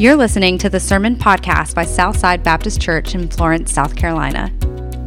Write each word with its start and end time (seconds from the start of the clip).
You're 0.00 0.14
listening 0.14 0.58
to 0.58 0.70
the 0.70 0.78
Sermon 0.78 1.16
Podcast 1.16 1.74
by 1.74 1.84
Southside 1.84 2.44
Baptist 2.44 2.80
Church 2.80 3.16
in 3.16 3.26
Florence, 3.26 3.72
South 3.72 3.96
Carolina. 3.96 4.48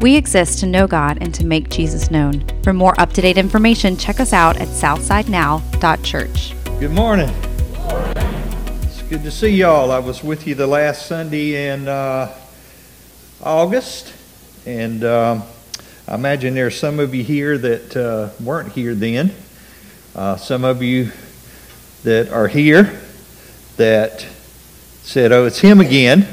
We 0.02 0.18
exist 0.18 0.60
to 0.60 0.66
know 0.66 0.86
God 0.86 1.20
and 1.22 1.34
to 1.34 1.46
make 1.46 1.70
Jesus 1.70 2.12
known. 2.12 2.44
For 2.62 2.74
more 2.74 3.00
up 3.00 3.14
to 3.14 3.22
date 3.22 3.38
information, 3.38 3.96
check 3.96 4.20
us 4.20 4.34
out 4.34 4.58
at 4.58 4.68
southsidenow.church. 4.68 6.54
Good 6.82 6.92
morning. 6.92 7.30
It's 8.84 9.02
good 9.04 9.24
to 9.24 9.32
see 9.32 9.52
y'all. 9.52 9.94
I 9.94 10.00
was 10.00 10.26
with 10.26 10.46
you 10.46 10.56
the 10.56 10.68
last 10.68 11.06
Sunday 11.06 11.70
in 11.70 11.88
uh, 11.88 12.36
August, 13.42 14.14
and 14.66 15.06
um, 15.06 15.44
I 16.06 16.16
imagine 16.16 16.54
there 16.54 16.68
are 16.68 16.70
some 16.70 17.00
of 17.00 17.16
you 17.16 17.24
here 17.24 17.58
that 17.58 17.96
uh, 17.96 18.32
weren't 18.44 18.74
here 18.74 18.94
then. 18.94 19.34
Uh, 20.14 20.36
some 20.36 20.66
of 20.66 20.84
you 20.84 21.14
that 22.04 22.28
are 22.28 22.50
here 22.50 23.00
that 23.78 24.28
said, 25.04 25.32
Oh, 25.32 25.46
it's 25.46 25.60
him 25.60 25.82
again. 25.82 26.28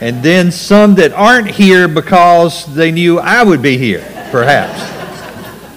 and 0.00 0.22
then 0.22 0.50
some 0.50 0.94
that 0.96 1.12
aren't 1.12 1.50
here 1.50 1.88
because 1.88 2.72
they 2.74 2.90
knew 2.90 3.18
I 3.18 3.42
would 3.42 3.62
be 3.62 3.76
here, 3.76 4.00
perhaps. 4.30 4.80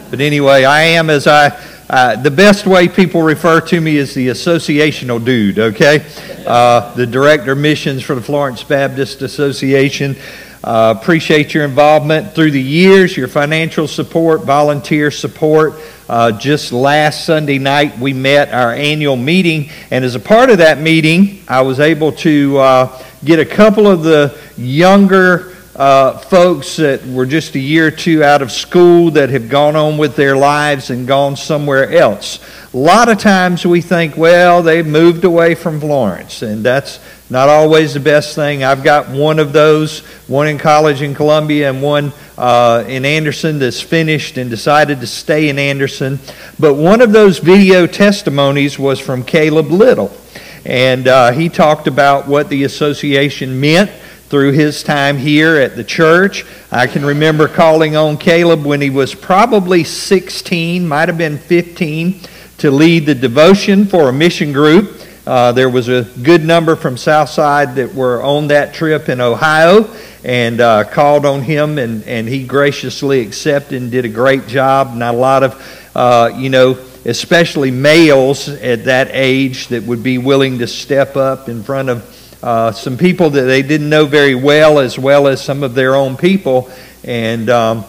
but 0.09 0.21
anyway, 0.21 0.63
I 0.63 0.81
am 0.83 1.09
as 1.09 1.27
I. 1.27 1.59
Uh, 1.89 2.15
the 2.15 2.31
best 2.31 2.65
way 2.65 2.87
people 2.87 3.21
refer 3.21 3.59
to 3.61 3.79
me 3.79 3.97
is 3.97 4.15
the 4.15 4.29
associational 4.29 5.23
dude, 5.23 5.59
okay? 5.59 6.03
Uh, 6.47 6.93
the 6.95 7.05
director 7.05 7.51
of 7.51 7.57
missions 7.57 8.01
for 8.01 8.15
the 8.15 8.21
Florence 8.21 8.63
Baptist 8.63 9.21
Association. 9.21 10.15
Uh, 10.63 10.93
appreciate 10.97 11.53
your 11.53 11.65
involvement 11.65 12.33
through 12.33 12.51
the 12.51 12.61
years, 12.61 13.17
your 13.17 13.27
financial 13.27 13.85
support, 13.85 14.43
volunteer 14.43 15.11
support. 15.11 15.73
Uh, 16.07 16.31
just 16.31 16.71
last 16.71 17.25
Sunday 17.25 17.57
night, 17.57 17.99
we 17.99 18.13
met 18.13 18.53
our 18.53 18.73
annual 18.73 19.17
meeting, 19.17 19.69
and 19.91 20.05
as 20.05 20.15
a 20.15 20.19
part 20.21 20.49
of 20.49 20.59
that 20.59 20.79
meeting, 20.79 21.43
I 21.49 21.61
was 21.63 21.81
able 21.81 22.13
to 22.13 22.57
uh, 22.59 23.03
get 23.25 23.39
a 23.39 23.45
couple 23.45 23.87
of 23.87 24.03
the 24.03 24.39
younger 24.55 25.53
uh, 25.75 26.17
folks 26.17 26.77
that 26.77 27.05
were 27.07 27.25
just 27.25 27.55
a 27.55 27.59
year 27.59 27.87
or 27.87 27.91
two 27.91 28.23
out 28.23 28.41
of 28.41 28.51
school 28.51 29.11
that 29.11 29.31
have 29.31 29.49
gone 29.49 29.75
on 29.75 29.97
with 29.97 30.15
their 30.15 30.37
lives 30.37 30.91
and 30.91 31.07
gone 31.07 31.35
somewhere 31.35 31.91
else. 31.91 32.39
A 32.73 32.77
lot 32.77 33.09
of 33.09 33.17
times 33.17 33.65
we 33.65 33.81
think, 33.81 34.15
well, 34.15 34.63
they've 34.63 34.85
moved 34.85 35.25
away 35.25 35.55
from 35.55 35.81
Florence, 35.81 36.41
and 36.41 36.63
that's 36.63 36.99
not 37.33 37.49
always 37.49 37.95
the 37.95 37.99
best 37.99 38.35
thing. 38.35 38.63
I've 38.63 38.83
got 38.83 39.09
one 39.09 39.39
of 39.39 39.53
those, 39.53 40.01
one 40.27 40.47
in 40.47 40.59
college 40.59 41.01
in 41.01 41.15
Columbia 41.15 41.71
and 41.71 41.81
one 41.81 42.13
uh, 42.37 42.83
in 42.87 43.05
Anderson 43.05 43.57
that's 43.57 43.81
finished 43.81 44.37
and 44.37 44.51
decided 44.51 44.99
to 44.99 45.07
stay 45.07 45.49
in 45.49 45.57
Anderson. 45.57 46.19
But 46.59 46.75
one 46.75 47.01
of 47.01 47.11
those 47.11 47.39
video 47.39 47.87
testimonies 47.87 48.77
was 48.77 48.99
from 48.99 49.23
Caleb 49.23 49.71
Little. 49.71 50.15
And 50.63 51.07
uh, 51.07 51.31
he 51.31 51.49
talked 51.49 51.87
about 51.87 52.27
what 52.27 52.49
the 52.49 52.65
association 52.65 53.59
meant 53.59 53.89
through 54.29 54.51
his 54.51 54.83
time 54.83 55.17
here 55.17 55.55
at 55.55 55.75
the 55.75 55.83
church. 55.83 56.45
I 56.71 56.85
can 56.85 57.03
remember 57.03 57.47
calling 57.47 57.95
on 57.95 58.17
Caleb 58.17 58.63
when 58.63 58.79
he 58.79 58.91
was 58.91 59.15
probably 59.15 59.83
16, 59.83 60.87
might 60.87 61.09
have 61.09 61.17
been 61.17 61.39
15, 61.39 62.19
to 62.59 62.69
lead 62.69 63.07
the 63.07 63.15
devotion 63.15 63.87
for 63.87 64.09
a 64.09 64.13
mission 64.13 64.53
group. 64.53 64.99
Uh, 65.25 65.53
there 65.53 65.69
was 65.69 65.87
a 65.87 66.03
good 66.21 66.43
number 66.43 66.75
from 66.75 66.97
Southside 66.97 67.75
that 67.75 67.95
were 67.95 68.21
on 68.21 68.47
that 68.47 68.73
trip 68.73 69.07
in 69.07 69.21
Ohio 69.21 69.89
and 70.25 70.59
uh, 70.59 70.83
called 70.83 71.25
on 71.25 71.41
him, 71.41 71.77
and, 71.77 72.03
and 72.03 72.27
he 72.27 72.45
graciously 72.45 73.21
accepted 73.21 73.81
and 73.81 73.89
did 73.89 74.03
a 74.03 74.09
great 74.09 74.47
job. 74.47 74.93
Not 74.93 75.15
a 75.15 75.17
lot 75.17 75.43
of, 75.43 75.89
uh, 75.95 76.31
you 76.35 76.49
know, 76.49 76.77
especially 77.05 77.71
males 77.71 78.49
at 78.49 78.83
that 78.85 79.11
age 79.11 79.67
that 79.69 79.83
would 79.83 80.03
be 80.03 80.17
willing 80.17 80.59
to 80.59 80.67
step 80.67 81.15
up 81.15 81.47
in 81.47 81.63
front 81.63 81.87
of 81.87 82.39
uh, 82.43 82.73
some 82.73 82.97
people 82.97 83.29
that 83.29 83.43
they 83.43 83.61
didn't 83.61 83.89
know 83.89 84.05
very 84.05 84.35
well, 84.35 84.79
as 84.79 84.99
well 84.99 85.27
as 85.27 85.41
some 85.41 85.63
of 85.63 85.73
their 85.73 85.95
own 85.95 86.17
people, 86.17 86.69
and 87.05 87.49
um, 87.49 87.85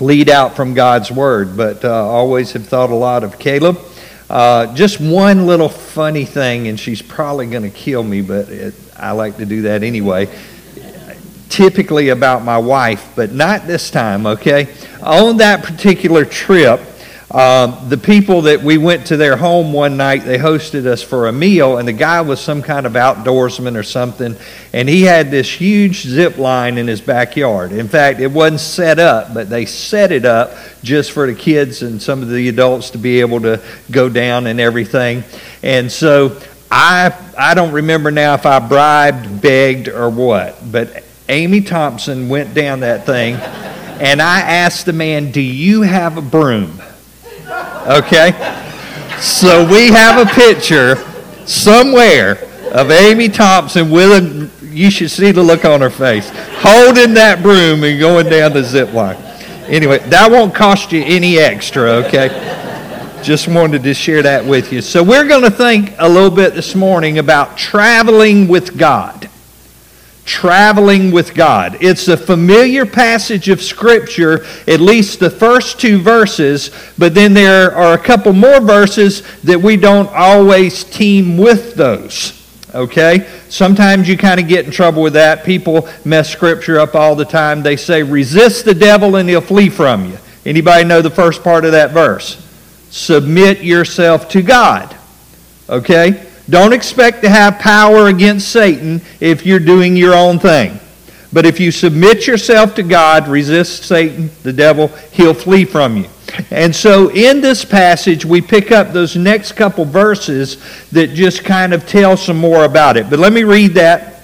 lead 0.00 0.30
out 0.30 0.56
from 0.56 0.72
God's 0.72 1.10
Word. 1.10 1.54
But 1.54 1.84
uh, 1.84 1.92
always 1.92 2.52
have 2.52 2.66
thought 2.66 2.88
a 2.88 2.94
lot 2.94 3.24
of 3.24 3.38
Caleb. 3.38 3.78
Uh, 4.28 4.74
just 4.74 5.00
one 5.00 5.46
little 5.46 5.68
funny 5.68 6.24
thing, 6.24 6.68
and 6.68 6.78
she's 6.78 7.00
probably 7.00 7.46
going 7.46 7.62
to 7.62 7.70
kill 7.70 8.02
me, 8.02 8.22
but 8.22 8.48
it, 8.48 8.74
I 8.96 9.12
like 9.12 9.36
to 9.36 9.46
do 9.46 9.62
that 9.62 9.82
anyway. 9.82 10.28
Typically 11.48 12.08
about 12.08 12.44
my 12.44 12.58
wife, 12.58 13.12
but 13.14 13.32
not 13.32 13.66
this 13.66 13.90
time, 13.90 14.26
okay? 14.26 14.74
On 15.02 15.36
that 15.36 15.62
particular 15.62 16.24
trip, 16.24 16.80
um, 17.36 17.90
the 17.90 17.98
people 17.98 18.42
that 18.42 18.62
we 18.62 18.78
went 18.78 19.08
to 19.08 19.18
their 19.18 19.36
home 19.36 19.74
one 19.74 19.98
night, 19.98 20.24
they 20.24 20.38
hosted 20.38 20.86
us 20.86 21.02
for 21.02 21.28
a 21.28 21.32
meal, 21.32 21.76
and 21.76 21.86
the 21.86 21.92
guy 21.92 22.22
was 22.22 22.40
some 22.40 22.62
kind 22.62 22.86
of 22.86 22.94
outdoorsman 22.94 23.76
or 23.76 23.82
something, 23.82 24.34
and 24.72 24.88
he 24.88 25.02
had 25.02 25.30
this 25.30 25.46
huge 25.52 26.00
zip 26.00 26.38
line 26.38 26.78
in 26.78 26.86
his 26.86 27.02
backyard. 27.02 27.72
In 27.72 27.88
fact, 27.88 28.20
it 28.20 28.28
wasn't 28.28 28.60
set 28.60 28.98
up, 28.98 29.34
but 29.34 29.50
they 29.50 29.66
set 29.66 30.12
it 30.12 30.24
up 30.24 30.54
just 30.82 31.12
for 31.12 31.26
the 31.26 31.34
kids 31.34 31.82
and 31.82 32.00
some 32.00 32.22
of 32.22 32.30
the 32.30 32.48
adults 32.48 32.88
to 32.92 32.98
be 32.98 33.20
able 33.20 33.42
to 33.42 33.60
go 33.90 34.08
down 34.08 34.46
and 34.46 34.58
everything. 34.58 35.22
And 35.62 35.92
so 35.92 36.40
I 36.70 37.14
I 37.36 37.52
don't 37.52 37.72
remember 37.72 38.10
now 38.10 38.32
if 38.32 38.46
I 38.46 38.60
bribed, 38.60 39.42
begged, 39.42 39.88
or 39.88 40.08
what, 40.08 40.56
but 40.72 41.04
Amy 41.28 41.60
Thompson 41.60 42.30
went 42.30 42.54
down 42.54 42.80
that 42.80 43.04
thing, 43.04 43.34
and 43.34 44.22
I 44.22 44.40
asked 44.40 44.86
the 44.86 44.94
man, 44.94 45.32
"Do 45.32 45.42
you 45.42 45.82
have 45.82 46.16
a 46.16 46.22
broom?" 46.22 46.80
Okay? 47.86 48.32
So 49.20 49.66
we 49.70 49.88
have 49.88 50.26
a 50.26 50.30
picture 50.30 50.96
somewhere 51.46 52.38
of 52.72 52.90
Amy 52.90 53.28
Thompson 53.28 53.90
with 53.90 54.10
a, 54.10 54.66
you 54.66 54.90
should 54.90 55.10
see 55.10 55.30
the 55.30 55.42
look 55.42 55.64
on 55.64 55.80
her 55.80 55.90
face, 55.90 56.30
holding 56.58 57.14
that 57.14 57.42
broom 57.42 57.84
and 57.84 57.98
going 57.98 58.28
down 58.28 58.52
the 58.52 58.62
zip 58.62 58.92
line. 58.92 59.16
Anyway, 59.68 59.98
that 60.10 60.30
won't 60.30 60.54
cost 60.54 60.92
you 60.92 61.02
any 61.04 61.38
extra, 61.38 61.90
okay? 62.04 62.28
Just 63.22 63.48
wanted 63.48 63.82
to 63.84 63.94
share 63.94 64.22
that 64.22 64.44
with 64.44 64.72
you. 64.72 64.80
So 64.80 65.02
we're 65.02 65.26
going 65.26 65.42
to 65.42 65.50
think 65.50 65.94
a 65.98 66.08
little 66.08 66.30
bit 66.30 66.54
this 66.54 66.74
morning 66.74 67.18
about 67.18 67.56
traveling 67.56 68.48
with 68.48 68.76
God 68.76 69.25
traveling 70.26 71.12
with 71.12 71.34
God. 71.34 71.78
It's 71.80 72.08
a 72.08 72.16
familiar 72.16 72.84
passage 72.84 73.48
of 73.48 73.62
Scripture, 73.62 74.44
at 74.66 74.80
least 74.80 75.20
the 75.20 75.30
first 75.30 75.80
two 75.80 76.02
verses, 76.02 76.70
but 76.98 77.14
then 77.14 77.32
there 77.32 77.72
are 77.72 77.94
a 77.94 77.98
couple 77.98 78.32
more 78.32 78.60
verses 78.60 79.22
that 79.44 79.58
we 79.58 79.76
don't 79.76 80.10
always 80.12 80.84
team 80.84 81.38
with 81.38 81.74
those. 81.76 82.32
Okay? 82.74 83.26
Sometimes 83.48 84.08
you 84.08 84.18
kind 84.18 84.40
of 84.40 84.48
get 84.48 84.66
in 84.66 84.72
trouble 84.72 85.02
with 85.02 85.14
that. 85.14 85.44
People 85.44 85.88
mess 86.04 86.28
Scripture 86.30 86.78
up 86.78 86.94
all 86.94 87.14
the 87.14 87.24
time. 87.24 87.62
They 87.62 87.76
say, 87.76 88.02
resist 88.02 88.64
the 88.64 88.74
devil 88.74 89.16
and 89.16 89.28
he'll 89.28 89.40
flee 89.40 89.70
from 89.70 90.10
you. 90.10 90.18
Anybody 90.44 90.84
know 90.84 91.00
the 91.00 91.10
first 91.10 91.42
part 91.42 91.64
of 91.64 91.72
that 91.72 91.92
verse? 91.92 92.42
Submit 92.90 93.62
yourself 93.62 94.28
to 94.30 94.42
God. 94.42 94.94
Okay? 95.68 96.25
Don't 96.48 96.72
expect 96.72 97.22
to 97.22 97.28
have 97.28 97.58
power 97.58 98.08
against 98.08 98.52
Satan 98.52 99.00
if 99.20 99.44
you're 99.44 99.58
doing 99.58 99.96
your 99.96 100.14
own 100.14 100.38
thing. 100.38 100.78
But 101.32 101.44
if 101.44 101.58
you 101.58 101.70
submit 101.70 102.26
yourself 102.26 102.74
to 102.76 102.82
God, 102.82 103.26
resist 103.28 103.84
Satan, 103.84 104.30
the 104.42 104.52
devil, 104.52 104.88
he'll 105.12 105.34
flee 105.34 105.64
from 105.64 105.96
you. 105.96 106.08
And 106.50 106.74
so 106.74 107.10
in 107.10 107.40
this 107.40 107.64
passage, 107.64 108.24
we 108.24 108.40
pick 108.40 108.70
up 108.70 108.92
those 108.92 109.16
next 109.16 109.52
couple 109.52 109.84
verses 109.84 110.58
that 110.90 111.14
just 111.14 111.44
kind 111.44 111.74
of 111.74 111.86
tell 111.86 112.16
some 112.16 112.36
more 112.36 112.64
about 112.64 112.96
it. 112.96 113.10
But 113.10 113.18
let 113.18 113.32
me 113.32 113.44
read 113.44 113.74
that. 113.74 114.22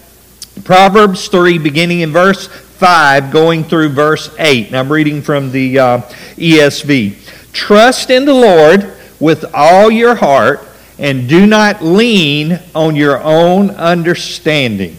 Proverbs 0.65 1.29
3, 1.29 1.59
beginning 1.59 2.01
in 2.01 2.13
verse 2.13 2.47
5, 2.47 3.33
going 3.33 3.65
through 3.65 3.91
verse 3.91 4.35
8. 4.39 4.69
And 4.69 4.77
I'm 4.77 4.93
reading 4.93 5.23
from 5.23 5.51
the 5.51 5.79
uh, 5.79 5.99
ESV. 6.37 7.53
Trust 7.53 8.11
in 8.11 8.25
the 8.25 8.35
Lord 8.35 8.95
with 9.19 9.45
all 9.55 9.91
your 9.91 10.15
heart 10.15 10.61
and 11.03 11.29
do 11.29 11.47
not 11.49 11.83
lean 11.83 12.61
on 12.77 12.95
your 12.95 13.21
own 13.21 13.71
understanding. 13.71 14.97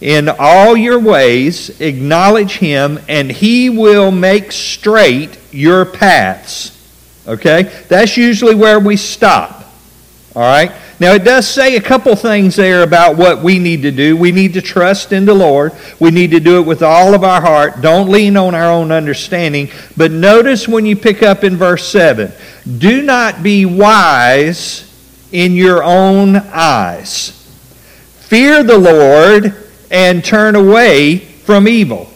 In 0.00 0.30
all 0.38 0.74
your 0.74 0.98
ways, 0.98 1.80
acknowledge 1.82 2.56
him, 2.56 2.98
and 3.08 3.30
he 3.30 3.68
will 3.68 4.10
make 4.10 4.52
straight 4.52 5.38
your 5.52 5.84
paths. 5.84 6.72
Okay? 7.28 7.64
That's 7.88 8.16
usually 8.16 8.54
where 8.54 8.80
we 8.80 8.96
stop. 8.96 9.70
All 10.34 10.42
right? 10.42 10.72
Now, 10.98 11.12
it 11.12 11.24
does 11.24 11.46
say 11.46 11.76
a 11.76 11.80
couple 11.80 12.16
things 12.16 12.56
there 12.56 12.82
about 12.82 13.18
what 13.18 13.42
we 13.42 13.58
need 13.58 13.82
to 13.82 13.90
do. 13.90 14.16
We 14.16 14.32
need 14.32 14.54
to 14.54 14.62
trust 14.62 15.12
in 15.12 15.26
the 15.26 15.34
Lord. 15.34 15.72
We 16.00 16.10
need 16.10 16.30
to 16.30 16.40
do 16.40 16.58
it 16.58 16.66
with 16.66 16.82
all 16.82 17.12
of 17.14 17.22
our 17.22 17.42
heart. 17.42 17.82
Don't 17.82 18.08
lean 18.08 18.38
on 18.38 18.54
our 18.54 18.70
own 18.70 18.90
understanding. 18.90 19.68
But 19.94 20.10
notice 20.10 20.66
when 20.66 20.86
you 20.86 20.96
pick 20.96 21.22
up 21.22 21.44
in 21.44 21.56
verse 21.56 21.86
7 21.86 22.32
do 22.78 23.02
not 23.02 23.42
be 23.42 23.66
wise 23.66 24.90
in 25.34 25.56
your 25.56 25.82
own 25.82 26.36
eyes. 26.36 27.30
Fear 28.20 28.62
the 28.62 28.78
Lord 28.78 29.52
and 29.90 30.24
turn 30.24 30.54
away 30.54 31.18
from 31.18 31.66
evil. 31.66 32.08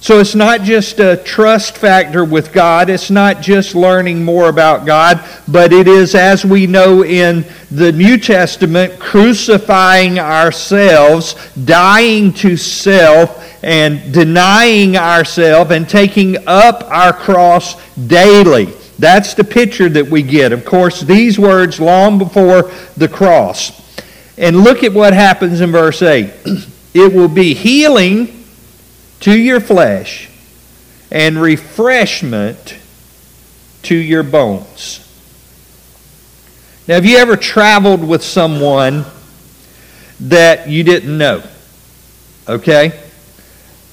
So 0.00 0.18
it's 0.18 0.34
not 0.34 0.62
just 0.62 0.98
a 0.98 1.16
trust 1.16 1.78
factor 1.78 2.24
with 2.24 2.52
God. 2.52 2.90
It's 2.90 3.10
not 3.10 3.40
just 3.40 3.76
learning 3.76 4.24
more 4.24 4.48
about 4.48 4.86
God, 4.86 5.24
but 5.46 5.72
it 5.72 5.86
is, 5.86 6.16
as 6.16 6.44
we 6.44 6.66
know 6.66 7.04
in 7.04 7.46
the 7.70 7.92
New 7.92 8.18
Testament, 8.18 8.98
crucifying 8.98 10.18
ourselves, 10.18 11.36
dying 11.64 12.32
to 12.34 12.56
self, 12.56 13.40
and 13.62 14.12
denying 14.12 14.96
ourselves 14.96 15.70
and 15.70 15.88
taking 15.88 16.36
up 16.48 16.82
our 16.90 17.12
cross 17.12 17.80
daily. 17.96 18.74
That's 18.98 19.34
the 19.34 19.44
picture 19.44 19.88
that 19.88 20.08
we 20.08 20.22
get. 20.22 20.52
Of 20.52 20.64
course, 20.64 21.00
these 21.00 21.38
words 21.38 21.80
long 21.80 22.18
before 22.18 22.70
the 22.96 23.08
cross. 23.08 23.80
And 24.36 24.62
look 24.62 24.82
at 24.82 24.92
what 24.92 25.12
happens 25.12 25.60
in 25.60 25.72
verse 25.72 26.02
8. 26.02 26.32
It 26.94 27.12
will 27.12 27.26
be 27.26 27.54
healing 27.54 28.44
to 29.18 29.36
your 29.36 29.58
flesh 29.58 30.30
and 31.10 31.42
refreshment 31.42 32.76
to 33.82 33.96
your 33.96 34.22
bones. 34.22 35.00
Now, 36.86 36.94
have 36.94 37.04
you 37.04 37.16
ever 37.16 37.36
traveled 37.36 38.06
with 38.06 38.22
someone 38.22 39.04
that 40.20 40.68
you 40.68 40.84
didn't 40.84 41.18
know? 41.18 41.42
Okay? 42.46 43.03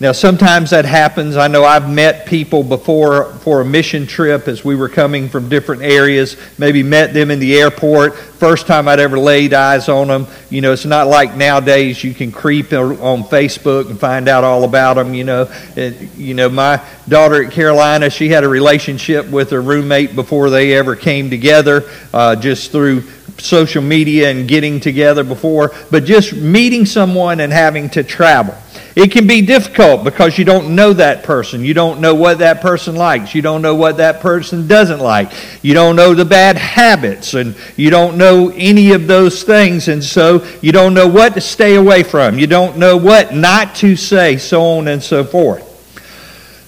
Now, 0.01 0.13
sometimes 0.13 0.71
that 0.71 0.86
happens. 0.86 1.38
I 1.38 1.48
know 1.48 1.63
I've 1.63 1.88
met 1.88 2.25
people 2.25 2.63
before 2.63 3.25
for 3.25 3.62
a 3.62 3.65
mission 3.65 4.07
trip 4.07 4.48
as 4.48 4.65
we 4.65 4.75
were 4.75 4.89
coming 4.89 5.30
from 5.30 5.48
different 5.48 5.83
areas, 5.83 6.38
maybe 6.57 6.81
met 6.81 7.13
them 7.13 7.30
in 7.30 7.38
the 7.38 7.56
airport. 7.59 8.18
First 8.18 8.65
time 8.65 8.88
I'd 8.88 9.00
ever 9.00 9.19
laid 9.19 9.53
eyes 9.53 9.89
on 9.89 10.07
them. 10.07 10.25
You 10.50 10.62
know, 10.62 10.74
it's 10.74 10.86
not 10.86 11.06
like 11.06 11.36
nowadays 11.36 12.03
you 12.03 12.15
can 12.15 12.31
creep 12.31 12.74
on 12.74 13.25
Facebook 13.25 13.92
and 13.92 14.00
find 14.00 14.27
out 14.27 14.44
all 14.44 14.63
about 14.63 14.95
them. 14.95 15.13
You 15.13 15.24
know, 15.24 15.51
it, 15.75 16.15
you 16.15 16.33
know, 16.33 16.50
my 16.50 16.83
daughter 17.07 17.44
at 17.44 17.51
Carolina, 17.51 18.09
she 18.09 18.27
had 18.27 18.44
a 18.44 18.50
relationship 18.50 19.30
with 19.30 19.51
her 19.51 19.62
roommate 19.62 20.15
before 20.15 20.50
they 20.50 20.74
ever 20.74 20.95
came 20.95 21.30
together, 21.30 21.88
uh, 22.12 22.36
just 22.36 22.71
through 22.71 23.03
social 23.38 23.83
media 23.83 24.31
and 24.31 24.48
getting 24.48 24.80
together 24.80 25.24
before, 25.24 25.75
but 25.92 26.06
just 26.06 26.33
meeting 26.33 26.88
someone 26.88 27.39
and 27.39 27.53
having 27.53 27.88
to 27.92 28.03
travel. 28.03 28.56
It 28.95 29.11
can 29.11 29.25
be 29.25 29.41
difficult 29.41 30.03
because 30.03 30.38
you 30.38 30.43
don't 30.43 30.75
know 30.75 30.91
that 30.93 31.23
person. 31.23 31.63
You 31.63 31.73
don't 31.73 32.01
know 32.01 32.13
what 32.13 32.39
that 32.39 32.61
person 32.61 32.95
likes. 32.95 33.33
You 33.33 33.41
don't 33.41 33.61
know 33.61 33.75
what 33.75 33.97
that 33.97 34.19
person 34.19 34.67
doesn't 34.67 34.99
like. 34.99 35.31
You 35.61 35.73
don't 35.73 35.95
know 35.95 36.13
the 36.13 36.25
bad 36.25 36.57
habits 36.57 37.33
and 37.33 37.55
you 37.77 37.89
don't 37.89 38.17
know 38.17 38.51
any 38.55 38.91
of 38.91 39.07
those 39.07 39.43
things. 39.43 39.88
And 39.88 40.03
so 40.03 40.45
you 40.61 40.73
don't 40.73 40.93
know 40.93 41.07
what 41.07 41.35
to 41.35 41.41
stay 41.41 41.75
away 41.75 42.03
from. 42.03 42.38
You 42.38 42.47
don't 42.47 42.77
know 42.77 42.97
what 42.97 43.33
not 43.33 43.75
to 43.75 43.95
say, 43.95 44.38
so 44.38 44.61
on 44.61 44.89
and 44.89 45.01
so 45.01 45.23
forth. 45.23 45.69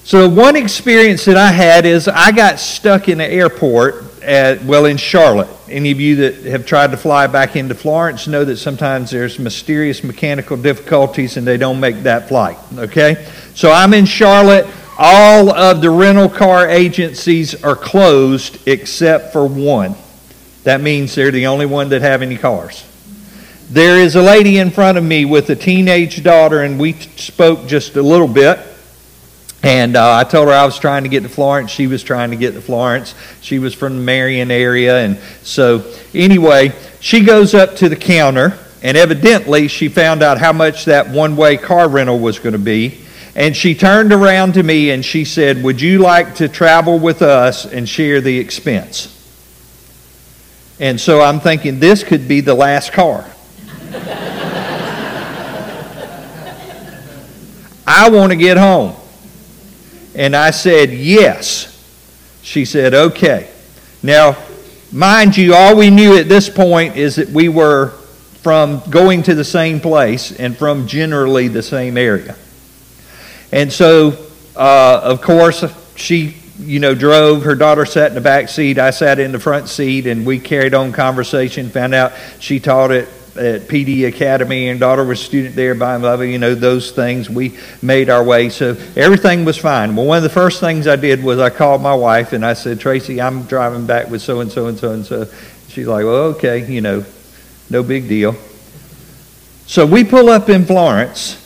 So, 0.05 0.27
one 0.27 0.57
experience 0.57 1.23
that 1.25 1.37
I 1.37 1.49
had 1.49 1.85
is 1.85 2.09
I 2.09 2.33
got 2.33 2.59
stuck 2.59 3.07
in 3.07 3.19
the 3.19 3.25
airport 3.25 4.03
at, 4.23 4.63
well, 4.63 4.85
in 4.85 4.97
Charlotte. 4.97 5.49
Any 5.69 5.91
of 5.91 5.99
you 5.99 6.15
that 6.17 6.35
have 6.45 6.65
tried 6.65 6.91
to 6.91 6.97
fly 6.97 7.27
back 7.27 7.55
into 7.55 7.75
Florence 7.75 8.27
know 8.27 8.45
that 8.45 8.57
sometimes 8.57 9.11
there's 9.11 9.39
mysterious 9.39 10.03
mechanical 10.03 10.57
difficulties 10.57 11.37
and 11.37 11.45
they 11.45 11.57
don't 11.57 11.79
make 11.79 12.03
that 12.03 12.27
flight. 12.27 12.57
Okay? 12.77 13.27
So 13.55 13.71
I'm 13.71 13.93
in 13.93 14.05
Charlotte. 14.05 14.67
All 14.97 15.51
of 15.51 15.81
the 15.81 15.89
rental 15.89 16.29
car 16.29 16.67
agencies 16.69 17.63
are 17.63 17.75
closed 17.75 18.67
except 18.67 19.33
for 19.33 19.45
one. 19.47 19.95
That 20.63 20.81
means 20.81 21.15
they're 21.15 21.31
the 21.31 21.47
only 21.47 21.65
one 21.65 21.89
that 21.89 22.01
have 22.01 22.21
any 22.21 22.37
cars. 22.37 22.87
There 23.69 23.99
is 23.99 24.15
a 24.15 24.21
lady 24.21 24.59
in 24.59 24.69
front 24.69 24.97
of 24.97 25.03
me 25.03 25.25
with 25.25 25.49
a 25.49 25.55
teenage 25.55 26.23
daughter, 26.23 26.61
and 26.61 26.79
we 26.79 26.93
spoke 26.93 27.65
just 27.65 27.95
a 27.95 28.03
little 28.03 28.27
bit. 28.27 28.59
And 29.63 29.95
uh, 29.95 30.17
I 30.17 30.25
told 30.25 30.49
her 30.49 30.53
I 30.53 30.65
was 30.65 30.77
trying 30.77 31.03
to 31.03 31.09
get 31.09 31.23
to 31.23 31.29
Florence. 31.29 31.71
She 31.71 31.87
was 31.87 32.03
trying 32.03 32.31
to 32.31 32.35
get 32.35 32.53
to 32.53 32.61
Florence. 32.61 33.15
She 33.39 33.59
was 33.59 33.73
from 33.73 33.95
the 33.95 34.03
Marion 34.03 34.51
area. 34.51 34.99
And 34.99 35.17
so, 35.41 35.89
anyway, 36.13 36.73
she 36.99 37.21
goes 37.21 37.53
up 37.53 37.77
to 37.77 37.87
the 37.87 37.95
counter, 37.95 38.59
and 38.81 38.97
evidently 38.97 39.69
she 39.69 39.87
found 39.87 40.21
out 40.21 40.37
how 40.37 40.51
much 40.51 40.83
that 40.85 41.09
one 41.09 41.37
way 41.37 41.55
car 41.55 41.87
rental 41.87 42.19
was 42.19 42.39
going 42.39 42.53
to 42.53 42.59
be. 42.59 42.99
And 43.35 43.55
she 43.55 43.73
turned 43.73 44.11
around 44.11 44.55
to 44.55 44.63
me 44.63 44.91
and 44.91 45.03
she 45.03 45.23
said, 45.23 45.63
Would 45.63 45.79
you 45.81 45.99
like 45.99 46.35
to 46.35 46.49
travel 46.49 46.99
with 46.99 47.21
us 47.21 47.65
and 47.65 47.87
share 47.87 48.19
the 48.21 48.37
expense? 48.37 49.09
And 50.79 50.99
so 50.99 51.21
I'm 51.21 51.39
thinking 51.39 51.79
this 51.79 52.03
could 52.03 52.27
be 52.27 52.41
the 52.41 52.53
last 52.53 52.91
car. 52.91 53.25
I 57.87 58.09
want 58.09 58.31
to 58.31 58.35
get 58.35 58.57
home. 58.57 58.95
And 60.15 60.35
I 60.35 60.51
said, 60.51 60.91
Yes. 60.91 61.69
She 62.41 62.65
said, 62.65 62.93
Okay. 62.93 63.49
Now, 64.01 64.37
mind 64.91 65.37
you, 65.37 65.55
all 65.55 65.75
we 65.75 65.89
knew 65.89 66.17
at 66.17 66.29
this 66.29 66.49
point 66.49 66.97
is 66.97 67.15
that 67.15 67.29
we 67.29 67.49
were 67.49 67.89
from 68.41 68.81
going 68.89 69.23
to 69.23 69.35
the 69.35 69.43
same 69.43 69.79
place 69.79 70.37
and 70.37 70.57
from 70.57 70.85
generally 70.85 71.47
the 71.47 71.63
same 71.63 71.97
area. 71.97 72.35
And 73.53 73.71
so, 73.71 74.17
uh, 74.55 74.99
of 75.03 75.21
course, 75.21 75.63
she, 75.95 76.35
you 76.59 76.79
know, 76.79 76.93
drove. 76.93 77.43
Her 77.43 77.55
daughter 77.55 77.85
sat 77.85 78.09
in 78.09 78.15
the 78.15 78.21
back 78.21 78.49
seat. 78.49 78.77
I 78.77 78.89
sat 78.89 79.19
in 79.19 79.31
the 79.31 79.39
front 79.39 79.69
seat, 79.69 80.07
and 80.07 80.25
we 80.25 80.39
carried 80.39 80.73
on 80.73 80.91
conversation. 80.91 81.69
Found 81.69 81.93
out 81.93 82.13
she 82.39 82.59
taught 82.59 82.91
it 82.91 83.07
at 83.35 83.67
Pee 83.67 83.83
Dee 83.83 84.05
Academy, 84.05 84.69
and 84.69 84.79
daughter 84.79 85.03
was 85.03 85.21
a 85.21 85.23
student 85.23 85.55
there 85.55 85.75
by 85.75 85.95
Love, 85.95 86.23
you 86.23 86.37
know, 86.37 86.55
those 86.55 86.91
things. 86.91 87.29
We 87.29 87.57
made 87.81 88.09
our 88.09 88.23
way. 88.23 88.49
So 88.49 88.77
everything 88.95 89.45
was 89.45 89.57
fine. 89.57 89.95
Well, 89.95 90.05
one 90.05 90.17
of 90.17 90.23
the 90.23 90.29
first 90.29 90.59
things 90.59 90.87
I 90.87 90.95
did 90.95 91.23
was 91.23 91.39
I 91.39 91.49
called 91.49 91.81
my 91.81 91.95
wife 91.95 92.33
and 92.33 92.45
I 92.45 92.53
said, 92.53 92.79
Tracy, 92.79 93.21
I'm 93.21 93.43
driving 93.43 93.85
back 93.85 94.09
with 94.09 94.21
so 94.21 94.41
and 94.41 94.51
so 94.51 94.67
and 94.67 94.77
so 94.77 94.91
and 94.91 95.05
so. 95.05 95.27
She's 95.67 95.87
like, 95.87 96.05
well, 96.05 96.35
okay, 96.35 96.71
you 96.71 96.81
know, 96.81 97.03
no 97.69 97.81
big 97.81 98.07
deal. 98.07 98.35
So 99.65 99.85
we 99.85 100.03
pull 100.03 100.29
up 100.29 100.49
in 100.49 100.65
Florence, 100.65 101.39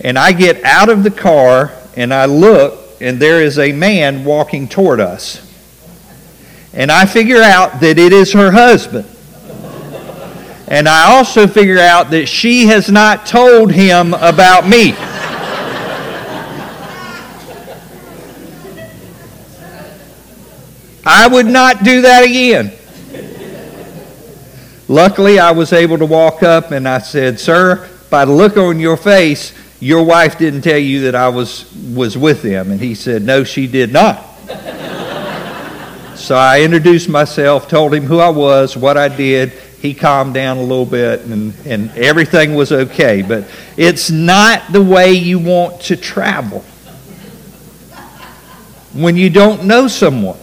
and 0.00 0.18
I 0.18 0.32
get 0.32 0.62
out 0.64 0.88
of 0.88 1.04
the 1.04 1.10
car 1.10 1.72
and 1.96 2.12
I 2.12 2.26
look, 2.26 2.78
and 3.00 3.20
there 3.20 3.42
is 3.42 3.58
a 3.58 3.72
man 3.72 4.24
walking 4.24 4.68
toward 4.68 5.00
us. 5.00 5.46
And 6.72 6.90
I 6.90 7.06
figure 7.06 7.42
out 7.42 7.80
that 7.80 7.98
it 7.98 8.12
is 8.12 8.32
her 8.32 8.50
husband. 8.50 9.08
And 10.70 10.88
I 10.88 11.16
also 11.16 11.48
figure 11.48 11.80
out 11.80 12.10
that 12.10 12.26
she 12.26 12.66
has 12.66 12.88
not 12.88 13.26
told 13.26 13.72
him 13.72 14.14
about 14.14 14.68
me. 14.68 14.94
I 21.04 21.26
would 21.26 21.46
not 21.46 21.82
do 21.82 22.02
that 22.02 22.24
again. 22.24 22.72
Luckily, 24.86 25.40
I 25.40 25.50
was 25.50 25.72
able 25.72 25.98
to 25.98 26.06
walk 26.06 26.44
up 26.44 26.70
and 26.70 26.86
I 26.86 26.98
said, 26.98 27.40
Sir, 27.40 27.88
by 28.08 28.24
the 28.24 28.32
look 28.32 28.56
on 28.56 28.78
your 28.78 28.96
face, 28.96 29.52
your 29.80 30.04
wife 30.04 30.38
didn't 30.38 30.62
tell 30.62 30.78
you 30.78 31.02
that 31.02 31.16
I 31.16 31.30
was, 31.30 31.72
was 31.74 32.16
with 32.16 32.42
them. 32.42 32.70
And 32.70 32.80
he 32.80 32.94
said, 32.94 33.22
No, 33.22 33.42
she 33.42 33.66
did 33.66 33.92
not. 33.92 34.24
so 36.14 36.36
I 36.36 36.62
introduced 36.62 37.08
myself, 37.08 37.66
told 37.66 37.92
him 37.92 38.04
who 38.04 38.20
I 38.20 38.28
was, 38.28 38.76
what 38.76 38.96
I 38.96 39.08
did, 39.08 39.52
he 39.80 39.94
calmed 39.94 40.34
down 40.34 40.58
a 40.58 40.62
little 40.62 40.84
bit 40.84 41.24
and, 41.24 41.54
and 41.64 41.90
everything 41.96 42.54
was 42.54 42.70
okay. 42.70 43.22
But 43.22 43.46
it's 43.76 44.10
not 44.10 44.72
the 44.72 44.82
way 44.82 45.12
you 45.12 45.38
want 45.38 45.80
to 45.82 45.96
travel 45.96 46.60
when 48.92 49.16
you 49.16 49.30
don't 49.30 49.64
know 49.64 49.88
someone. 49.88 50.38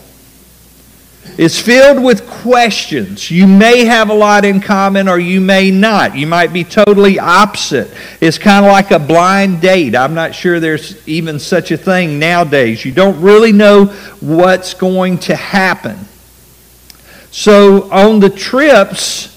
It's 1.37 1.59
filled 1.59 2.03
with 2.03 2.27
questions. 2.27 3.29
You 3.29 3.45
may 3.45 3.85
have 3.85 4.09
a 4.09 4.13
lot 4.13 4.43
in 4.43 4.59
common 4.59 5.07
or 5.07 5.19
you 5.19 5.39
may 5.39 5.69
not. 5.69 6.15
You 6.15 6.25
might 6.25 6.51
be 6.51 6.63
totally 6.63 7.19
opposite. 7.19 7.91
It's 8.19 8.39
kind 8.39 8.65
of 8.65 8.71
like 8.71 8.89
a 8.89 8.97
blind 8.97 9.61
date. 9.61 9.95
I'm 9.95 10.15
not 10.15 10.33
sure 10.33 10.59
there's 10.59 11.07
even 11.07 11.37
such 11.37 11.69
a 11.69 11.77
thing 11.77 12.17
nowadays. 12.17 12.83
You 12.83 12.91
don't 12.91 13.21
really 13.21 13.51
know 13.51 13.85
what's 14.19 14.73
going 14.73 15.19
to 15.19 15.35
happen. 15.35 15.99
So, 17.31 17.91
on 17.91 18.19
the 18.19 18.29
trips 18.29 19.33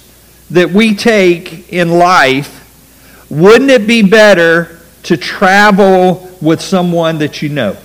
that 0.51 0.71
we 0.71 0.95
take 0.95 1.73
in 1.73 1.91
life, 1.91 2.57
wouldn't 3.31 3.71
it 3.71 3.87
be 3.87 4.03
better 4.03 4.81
to 5.05 5.17
travel 5.17 6.31
with 6.41 6.61
someone 6.61 7.19
that 7.19 7.43
you 7.43 7.49
know? 7.49 7.77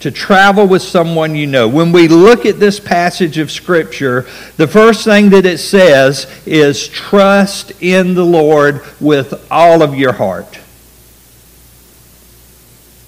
To 0.00 0.12
travel 0.12 0.66
with 0.66 0.82
someone 0.82 1.34
you 1.34 1.46
know. 1.46 1.66
When 1.66 1.90
we 1.90 2.06
look 2.06 2.46
at 2.46 2.60
this 2.60 2.78
passage 2.78 3.38
of 3.38 3.50
Scripture, 3.50 4.26
the 4.56 4.68
first 4.68 5.04
thing 5.04 5.30
that 5.30 5.44
it 5.44 5.58
says 5.58 6.30
is 6.46 6.86
trust 6.86 7.72
in 7.82 8.14
the 8.14 8.24
Lord 8.24 8.82
with 9.00 9.46
all 9.50 9.82
of 9.82 9.96
your 9.96 10.12
heart. 10.12 10.58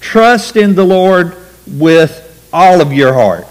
Trust 0.01 0.57
in 0.57 0.75
the 0.75 0.85
Lord 0.85 1.37
with 1.69 2.49
all 2.53 2.81
of 2.81 2.93
your 2.93 3.15
heart. 3.15 3.47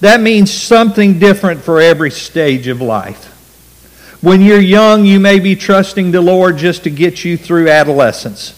That 0.00 0.20
means 0.20 0.52
something 0.52 1.18
different 1.18 1.62
for 1.62 1.80
every 1.80 2.10
stage 2.10 2.68
of 2.68 2.80
life. 2.80 3.24
When 4.20 4.42
you're 4.42 4.60
young, 4.60 5.04
you 5.04 5.20
may 5.20 5.38
be 5.38 5.56
trusting 5.56 6.10
the 6.10 6.20
Lord 6.20 6.56
just 6.56 6.84
to 6.84 6.90
get 6.90 7.24
you 7.24 7.36
through 7.36 7.68
adolescence. 7.68 8.54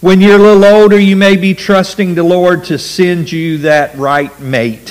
When 0.00 0.20
you're 0.20 0.38
a 0.38 0.42
little 0.42 0.64
older, 0.64 0.98
you 0.98 1.16
may 1.16 1.36
be 1.36 1.54
trusting 1.54 2.14
the 2.14 2.22
Lord 2.22 2.64
to 2.64 2.78
send 2.78 3.32
you 3.32 3.58
that 3.58 3.94
right 3.96 4.38
mate. 4.40 4.90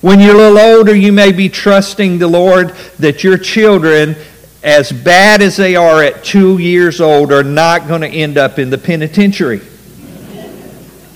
When 0.00 0.18
you're 0.20 0.34
a 0.34 0.50
little 0.50 0.58
older, 0.58 0.94
you 0.94 1.12
may 1.12 1.32
be 1.32 1.48
trusting 1.48 2.18
the 2.18 2.28
Lord 2.28 2.70
that 2.98 3.22
your 3.22 3.38
children, 3.38 4.16
as 4.62 4.90
bad 4.90 5.42
as 5.42 5.56
they 5.56 5.76
are 5.76 6.02
at 6.02 6.24
two 6.24 6.58
years 6.58 7.00
old, 7.00 7.32
are 7.32 7.44
not 7.44 7.86
going 7.86 8.00
to 8.00 8.08
end 8.08 8.38
up 8.38 8.58
in 8.58 8.70
the 8.70 8.78
penitentiary. 8.78 9.60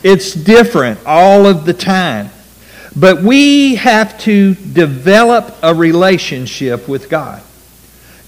It's 0.05 0.33
different 0.33 1.01
all 1.05 1.47
of 1.47 1.65
the 1.65 1.75
time. 1.75 2.31
But 2.97 3.23
we 3.23 3.75
have 3.75 4.19
to 4.21 4.55
develop 4.55 5.55
a 5.63 5.75
relationship 5.75 6.89
with 6.89 7.11
God. 7.11 7.43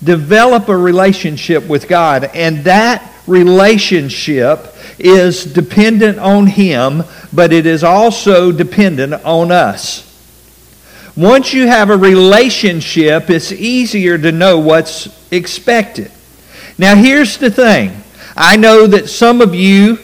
Develop 0.04 0.68
a 0.68 0.76
relationship 0.76 1.66
with 1.66 1.88
God. 1.88 2.24
And 2.34 2.58
that 2.64 3.12
relationship 3.26 4.74
is 4.98 5.44
dependent 5.44 6.18
on 6.18 6.46
Him, 6.46 7.02
but 7.32 7.52
it 7.52 7.66
is 7.66 7.82
also 7.82 8.52
dependent 8.52 9.14
on 9.24 9.50
us. 9.50 10.04
Once 11.16 11.52
you 11.52 11.66
have 11.66 11.90
a 11.90 11.96
relationship, 11.96 13.28
it's 13.30 13.50
easier 13.50 14.18
to 14.18 14.30
know 14.30 14.58
what's 14.58 15.08
expected. 15.32 16.12
Now, 16.78 16.94
here's 16.94 17.38
the 17.38 17.50
thing 17.50 18.02
I 18.36 18.56
know 18.56 18.86
that 18.86 19.08
some 19.08 19.40
of 19.40 19.54
you, 19.54 19.98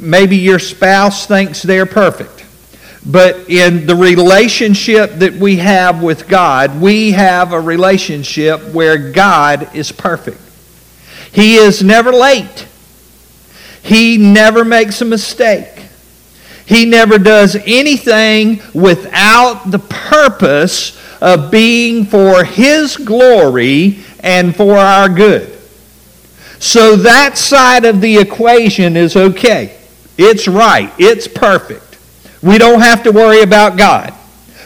maybe 0.00 0.36
your 0.36 0.58
spouse 0.58 1.26
thinks 1.26 1.62
they're 1.62 1.86
perfect. 1.86 2.35
But 3.06 3.48
in 3.48 3.86
the 3.86 3.94
relationship 3.94 5.12
that 5.20 5.34
we 5.34 5.56
have 5.56 6.02
with 6.02 6.26
God, 6.26 6.80
we 6.80 7.12
have 7.12 7.52
a 7.52 7.60
relationship 7.60 8.60
where 8.72 9.12
God 9.12 9.74
is 9.76 9.92
perfect. 9.92 10.40
He 11.32 11.54
is 11.54 11.84
never 11.84 12.10
late. 12.10 12.66
He 13.82 14.18
never 14.18 14.64
makes 14.64 15.00
a 15.00 15.04
mistake. 15.04 15.68
He 16.66 16.84
never 16.84 17.18
does 17.18 17.54
anything 17.64 18.60
without 18.74 19.70
the 19.70 19.78
purpose 19.78 21.00
of 21.20 21.52
being 21.52 22.06
for 22.06 22.42
His 22.42 22.96
glory 22.96 24.00
and 24.18 24.54
for 24.56 24.76
our 24.76 25.08
good. 25.08 25.56
So 26.58 26.96
that 26.96 27.38
side 27.38 27.84
of 27.84 28.00
the 28.00 28.16
equation 28.16 28.96
is 28.96 29.14
okay. 29.14 29.78
It's 30.18 30.48
right. 30.48 30.92
It's 30.98 31.28
perfect. 31.28 31.85
We 32.46 32.58
don't 32.58 32.80
have 32.80 33.02
to 33.02 33.10
worry 33.10 33.42
about 33.42 33.76
God. 33.76 34.14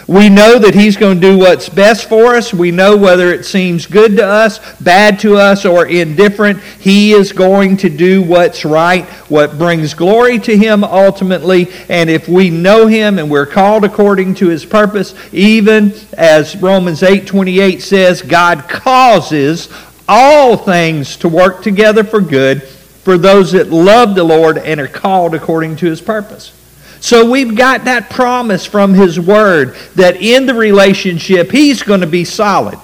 We 0.07 0.29
know 0.29 0.59
that 0.59 0.75
He's 0.75 0.99
going 0.99 1.19
to 1.19 1.33
do 1.33 1.39
what's 1.39 1.71
best 1.71 2.11
for 2.11 2.35
us. 2.35 2.53
We 2.53 2.71
know 2.71 2.95
whether 2.95 3.33
it 3.33 3.47
seems 3.47 3.87
good 3.87 4.17
to 4.17 4.27
us, 4.27 4.59
bad 4.83 5.19
to 5.21 5.37
us, 5.37 5.65
or 5.65 5.87
indifferent. 5.87 6.63
He 6.81 7.13
is 7.13 7.33
going 7.33 7.79
to 7.79 7.89
do 7.89 8.21
what's 8.21 8.67
right, 8.67 9.07
what 9.31 9.57
brings 9.57 9.95
glory 9.95 10.39
to 10.41 10.55
Him 10.55 10.85
ultimately. 10.85 11.69
And 11.89 12.11
if 12.11 12.29
we 12.29 12.51
know 12.51 12.87
Him 12.87 13.19
and 13.19 13.31
we're 13.31 13.47
called 13.47 13.85
according 13.85 14.35
to 14.35 14.49
His 14.49 14.67
purpose, 14.67 15.15
even 15.33 15.95
as 16.19 16.55
Romans 16.57 17.03
8 17.03 17.27
28 17.27 17.81
says, 17.81 18.21
God 18.21 18.69
causes 18.69 19.73
all 20.07 20.59
things 20.59 21.17
to 21.19 21.31
work 21.31 21.63
together 21.63 22.05
for 22.05 22.21
good 22.21 22.63
for 22.63 23.17
those 23.17 23.53
that 23.53 23.71
love 23.71 24.15
the 24.15 24.25
Lord 24.25 24.59
and 24.59 24.81
are 24.81 24.89
called 24.89 25.35
according 25.35 25.77
to 25.77 25.87
His 25.87 26.03
purpose. 26.03 26.60
So 27.01 27.29
we've 27.29 27.57
got 27.57 27.85
that 27.85 28.11
promise 28.11 28.67
from 28.67 28.95
His 28.95 29.19
Word 29.19 29.75
that 29.95 30.17
in 30.17 30.47
the 30.47 30.55
relationship, 30.55 31.51
He's 31.51 31.83
going 31.83 32.03
to 32.03 32.07
be 32.07 32.25
solid. 32.25 32.79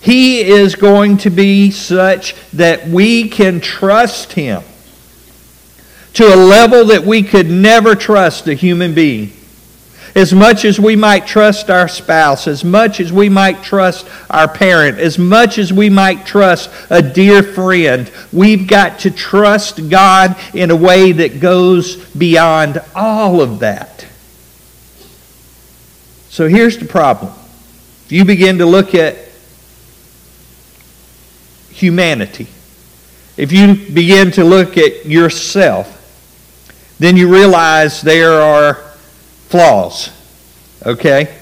He 0.00 0.40
is 0.40 0.76
going 0.76 1.16
to 1.18 1.30
be 1.30 1.72
such 1.72 2.36
that 2.52 2.86
we 2.86 3.28
can 3.28 3.60
trust 3.60 4.32
Him 4.32 4.62
to 6.14 6.32
a 6.32 6.36
level 6.36 6.86
that 6.86 7.04
we 7.04 7.22
could 7.22 7.50
never 7.50 7.94
trust 7.94 8.46
a 8.46 8.54
human 8.54 8.94
being. 8.94 9.32
As 10.16 10.32
much 10.32 10.64
as 10.64 10.80
we 10.80 10.96
might 10.96 11.26
trust 11.26 11.68
our 11.68 11.88
spouse, 11.88 12.48
as 12.48 12.64
much 12.64 13.00
as 13.00 13.12
we 13.12 13.28
might 13.28 13.62
trust 13.62 14.08
our 14.30 14.48
parent, 14.48 14.98
as 14.98 15.18
much 15.18 15.58
as 15.58 15.74
we 15.74 15.90
might 15.90 16.24
trust 16.24 16.70
a 16.88 17.02
dear 17.02 17.42
friend, 17.42 18.10
we've 18.32 18.66
got 18.66 19.00
to 19.00 19.10
trust 19.10 19.90
God 19.90 20.34
in 20.54 20.70
a 20.70 20.76
way 20.76 21.12
that 21.12 21.38
goes 21.38 21.96
beyond 22.14 22.80
all 22.94 23.42
of 23.42 23.58
that. 23.58 24.06
So 26.30 26.48
here's 26.48 26.78
the 26.78 26.86
problem. 26.86 27.34
If 28.06 28.12
you 28.12 28.24
begin 28.24 28.56
to 28.58 28.66
look 28.66 28.94
at 28.94 29.18
humanity, 31.68 32.46
if 33.36 33.52
you 33.52 33.74
begin 33.92 34.30
to 34.30 34.44
look 34.44 34.78
at 34.78 35.04
yourself, 35.04 35.92
then 36.98 37.18
you 37.18 37.30
realize 37.30 38.00
there 38.00 38.32
are 38.32 38.82
flaws. 39.48 40.10
Okay? 40.84 41.36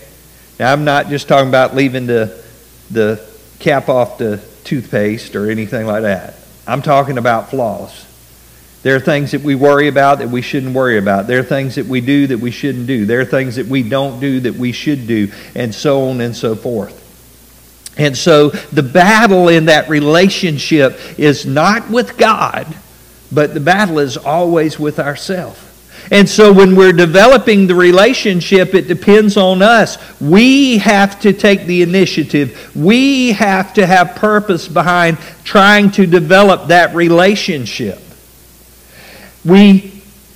Now, 0.59 0.73
I'm 0.73 0.85
not 0.85 1.09
just 1.09 1.29
talking 1.29 1.49
about 1.49 1.75
leaving 1.75 2.07
the, 2.07 2.43
the 2.91 3.25
cap 3.59 3.89
off 3.89 4.19
the 4.19 4.43
toothpaste 4.65 5.37
or 5.37 5.51
anything 5.51 5.87
like 5.87 6.03
that. 6.03 6.35
I'm 6.67 6.83
talking 6.83 7.19
about 7.19 7.51
flaws. 7.51 8.07
There 8.83 8.95
are 8.95 9.01
things 9.01 9.31
that 9.31 9.41
we 9.41 9.55
worry 9.55 9.89
about 9.89 10.19
that 10.19 10.29
we 10.29 10.43
shouldn't 10.43 10.75
worry 10.75 10.99
about. 10.99 11.27
There 11.27 11.39
are 11.39 11.45
things 11.45 11.77
that 11.77 11.87
we 11.87 12.03
do 12.03 12.27
that 12.27 12.39
we 12.39 12.51
shouldn't 12.51 12.87
do. 12.87 13.07
There 13.07 13.21
are 13.21 13.25
things 13.25 13.57
that 13.57 13.67
we 13.67 13.83
don't 13.83 14.21
do 14.21 14.41
that 14.41 14.55
we 14.55 14.73
should 14.73 15.07
do, 15.07 15.33
and 15.55 15.75
so 15.75 16.11
on 16.11 16.21
and 16.21 16.37
so 16.37 16.55
forth. 16.55 17.01
And 17.97 18.17
so 18.17 18.51
the 18.51 18.83
battle 18.83 19.49
in 19.49 19.67
that 19.67 19.89
relationship 19.89 20.99
is 21.19 21.47
not 21.47 21.89
with 21.89 22.19
God, 22.19 22.67
but 23.33 23.55
the 23.55 23.61
battle 23.61 24.01
is 24.01 24.17
always 24.17 24.79
with 24.79 24.99
ourselves. 24.99 25.61
And 26.11 26.29
so 26.29 26.53
when 26.53 26.77
we're 26.77 26.93
developing 26.93 27.67
the 27.67 27.75
relationship, 27.75 28.75
it 28.75 28.89
depends 28.89 29.37
on 29.37 29.63
us. 29.63 29.99
We 30.21 30.79
have 30.79 31.21
to 31.21 31.33
take 31.33 31.67
the 31.67 31.83
initiative. 31.83 32.75
We 32.77 33.33
have 33.33 33.75
to 33.75 33.87
have 33.87 34.15
purpose 34.17 34.69
behind 34.69 35.19
trying 35.45 35.91
to 35.93 36.07
develop 36.07 36.69
that 36.69 36.95
relationship. 36.95 38.01
We 39.45 39.94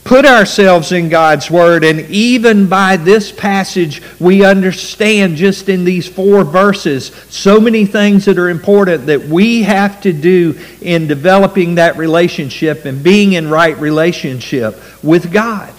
put 0.08 0.24
ourselves 0.24 0.90
in 0.90 1.10
God's 1.10 1.50
Word, 1.50 1.84
and 1.84 2.00
even 2.08 2.66
by 2.66 2.96
this 2.96 3.30
passage, 3.30 4.02
we 4.18 4.42
understand 4.42 5.36
just 5.36 5.68
in 5.68 5.84
these 5.84 6.08
four 6.08 6.44
verses 6.44 7.08
so 7.28 7.60
many 7.60 7.84
things 7.84 8.24
that 8.24 8.38
are 8.38 8.48
important 8.48 9.04
that 9.06 9.20
we 9.20 9.62
have 9.64 10.00
to 10.00 10.14
do 10.14 10.58
in 10.80 11.08
developing 11.08 11.74
that 11.74 11.98
relationship 11.98 12.86
and 12.86 13.04
being 13.04 13.34
in 13.34 13.50
right 13.50 13.76
relationship 13.76 14.80
with 15.04 15.30
God. 15.30 15.74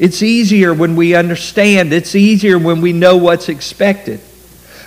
It's 0.00 0.24
easier 0.24 0.74
when 0.74 0.96
we 0.96 1.14
understand, 1.14 1.92
it's 1.92 2.16
easier 2.16 2.58
when 2.58 2.80
we 2.80 2.92
know 2.92 3.16
what's 3.16 3.48
expected. 3.48 4.18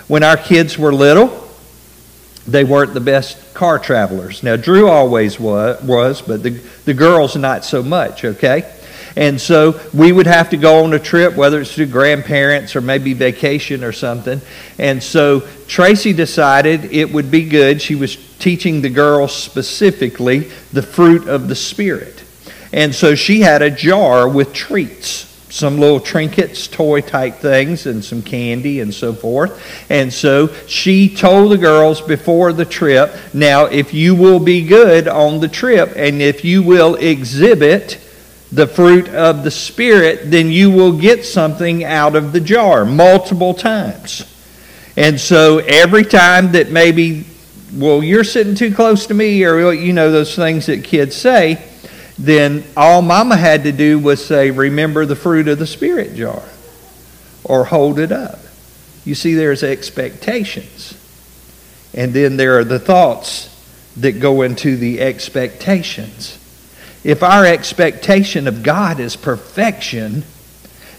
When 0.06 0.22
our 0.22 0.36
kids 0.36 0.76
were 0.76 0.92
little, 0.92 1.39
they 2.46 2.64
weren't 2.64 2.94
the 2.94 3.00
best 3.00 3.54
car 3.54 3.78
travelers. 3.78 4.42
Now, 4.42 4.56
Drew 4.56 4.88
always 4.88 5.38
was, 5.38 6.22
but 6.22 6.42
the, 6.42 6.50
the 6.84 6.94
girls 6.94 7.36
not 7.36 7.64
so 7.64 7.82
much, 7.82 8.24
okay? 8.24 8.70
And 9.16 9.40
so 9.40 9.80
we 9.92 10.12
would 10.12 10.26
have 10.26 10.50
to 10.50 10.56
go 10.56 10.84
on 10.84 10.92
a 10.94 10.98
trip, 10.98 11.34
whether 11.34 11.60
it's 11.60 11.74
to 11.74 11.86
grandparents 11.86 12.76
or 12.76 12.80
maybe 12.80 13.12
vacation 13.12 13.82
or 13.82 13.92
something. 13.92 14.40
And 14.78 15.02
so 15.02 15.40
Tracy 15.66 16.12
decided 16.12 16.92
it 16.92 17.12
would 17.12 17.30
be 17.30 17.48
good. 17.48 17.82
She 17.82 17.96
was 17.96 18.16
teaching 18.38 18.82
the 18.82 18.88
girls 18.88 19.34
specifically 19.34 20.50
the 20.72 20.82
fruit 20.82 21.28
of 21.28 21.48
the 21.48 21.56
Spirit. 21.56 22.22
And 22.72 22.94
so 22.94 23.14
she 23.14 23.40
had 23.40 23.62
a 23.62 23.70
jar 23.70 24.28
with 24.28 24.52
treats 24.52 25.29
some 25.50 25.78
little 25.78 26.00
trinkets, 26.00 26.68
toy 26.68 27.00
type 27.00 27.36
things, 27.36 27.86
and 27.86 28.04
some 28.04 28.22
candy 28.22 28.80
and 28.80 28.94
so 28.94 29.12
forth. 29.12 29.60
And 29.90 30.12
so 30.12 30.46
she 30.66 31.14
told 31.14 31.52
the 31.52 31.58
girls 31.58 32.00
before 32.00 32.52
the 32.52 32.64
trip 32.64 33.14
now, 33.34 33.64
if 33.66 33.92
you 33.92 34.14
will 34.14 34.38
be 34.38 34.66
good 34.66 35.08
on 35.08 35.40
the 35.40 35.48
trip 35.48 35.92
and 35.96 36.22
if 36.22 36.44
you 36.44 36.62
will 36.62 36.94
exhibit 36.94 38.00
the 38.52 38.66
fruit 38.66 39.08
of 39.08 39.44
the 39.44 39.50
Spirit, 39.50 40.30
then 40.30 40.50
you 40.50 40.70
will 40.70 40.98
get 40.98 41.24
something 41.24 41.84
out 41.84 42.16
of 42.16 42.32
the 42.32 42.40
jar 42.40 42.84
multiple 42.84 43.54
times. 43.54 44.26
And 44.96 45.20
so 45.20 45.58
every 45.58 46.04
time 46.04 46.52
that 46.52 46.70
maybe, 46.70 47.24
well, 47.74 48.02
you're 48.02 48.24
sitting 48.24 48.54
too 48.54 48.74
close 48.74 49.06
to 49.06 49.14
me, 49.14 49.44
or 49.44 49.72
you 49.72 49.92
know, 49.92 50.10
those 50.10 50.34
things 50.34 50.66
that 50.66 50.82
kids 50.84 51.14
say 51.14 51.64
then 52.20 52.64
all 52.76 53.00
mama 53.00 53.34
had 53.34 53.64
to 53.64 53.72
do 53.72 53.98
was 53.98 54.22
say, 54.22 54.50
Remember 54.50 55.06
the 55.06 55.16
fruit 55.16 55.48
of 55.48 55.58
the 55.58 55.66
Spirit 55.66 56.14
jar, 56.14 56.42
or 57.44 57.64
hold 57.64 57.98
it 57.98 58.12
up. 58.12 58.40
You 59.06 59.14
see, 59.14 59.32
there's 59.32 59.62
expectations. 59.62 60.94
And 61.94 62.12
then 62.12 62.36
there 62.36 62.58
are 62.58 62.64
the 62.64 62.78
thoughts 62.78 63.48
that 63.96 64.20
go 64.20 64.42
into 64.42 64.76
the 64.76 65.00
expectations. 65.00 66.36
If 67.02 67.22
our 67.22 67.46
expectation 67.46 68.46
of 68.46 68.62
God 68.62 69.00
is 69.00 69.16
perfection, 69.16 70.22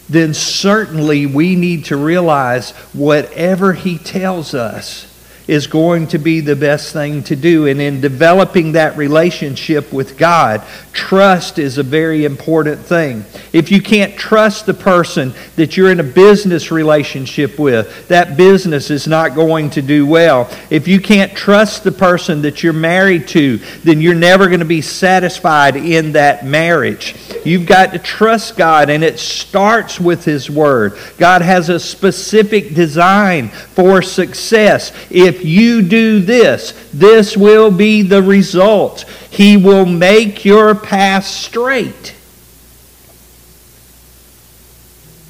then 0.08 0.34
certainly 0.34 1.26
we 1.26 1.54
need 1.54 1.84
to 1.86 1.96
realize 1.96 2.72
whatever 2.92 3.74
He 3.74 3.96
tells 3.96 4.54
us 4.54 5.06
is 5.52 5.66
going 5.66 6.06
to 6.06 6.16
be 6.16 6.40
the 6.40 6.56
best 6.56 6.94
thing 6.94 7.22
to 7.22 7.36
do. 7.36 7.66
And 7.66 7.78
in 7.78 8.00
developing 8.00 8.72
that 8.72 8.96
relationship 8.96 9.92
with 9.92 10.16
God, 10.16 10.62
trust 10.94 11.58
is 11.58 11.76
a 11.76 11.82
very 11.82 12.24
important 12.24 12.80
thing. 12.80 13.26
If 13.52 13.70
you 13.70 13.82
can't 13.82 14.16
trust 14.16 14.64
the 14.64 14.72
person 14.72 15.34
that 15.56 15.76
you're 15.76 15.92
in 15.92 16.00
a 16.00 16.04
business 16.04 16.70
relationship 16.70 17.58
with, 17.58 18.08
that 18.08 18.38
business 18.38 18.90
is 18.90 19.06
not 19.06 19.34
going 19.34 19.68
to 19.70 19.82
do 19.82 20.06
well. 20.06 20.48
If 20.70 20.88
you 20.88 20.98
can't 20.98 21.36
trust 21.36 21.84
the 21.84 21.92
person 21.92 22.40
that 22.42 22.62
you're 22.62 22.72
married 22.72 23.28
to, 23.28 23.58
then 23.84 24.00
you're 24.00 24.14
never 24.14 24.46
going 24.48 24.60
to 24.60 24.64
be 24.64 24.80
satisfied 24.80 25.76
in 25.76 26.12
that 26.12 26.46
marriage. 26.46 27.14
You've 27.44 27.66
got 27.66 27.92
to 27.92 27.98
trust 27.98 28.56
God, 28.56 28.88
and 28.88 29.04
it 29.04 29.18
starts 29.18 30.00
with 30.00 30.24
His 30.24 30.48
Word. 30.48 30.96
God 31.18 31.42
has 31.42 31.68
a 31.68 31.78
specific 31.78 32.74
design 32.74 33.50
for 33.50 34.00
success. 34.00 34.92
If 35.10 35.41
you 35.44 35.82
do 35.82 36.20
this, 36.20 36.72
this 36.92 37.36
will 37.36 37.70
be 37.70 38.02
the 38.02 38.22
result. 38.22 39.02
He 39.30 39.56
will 39.56 39.86
make 39.86 40.44
your 40.44 40.74
path 40.74 41.24
straight. 41.24 42.14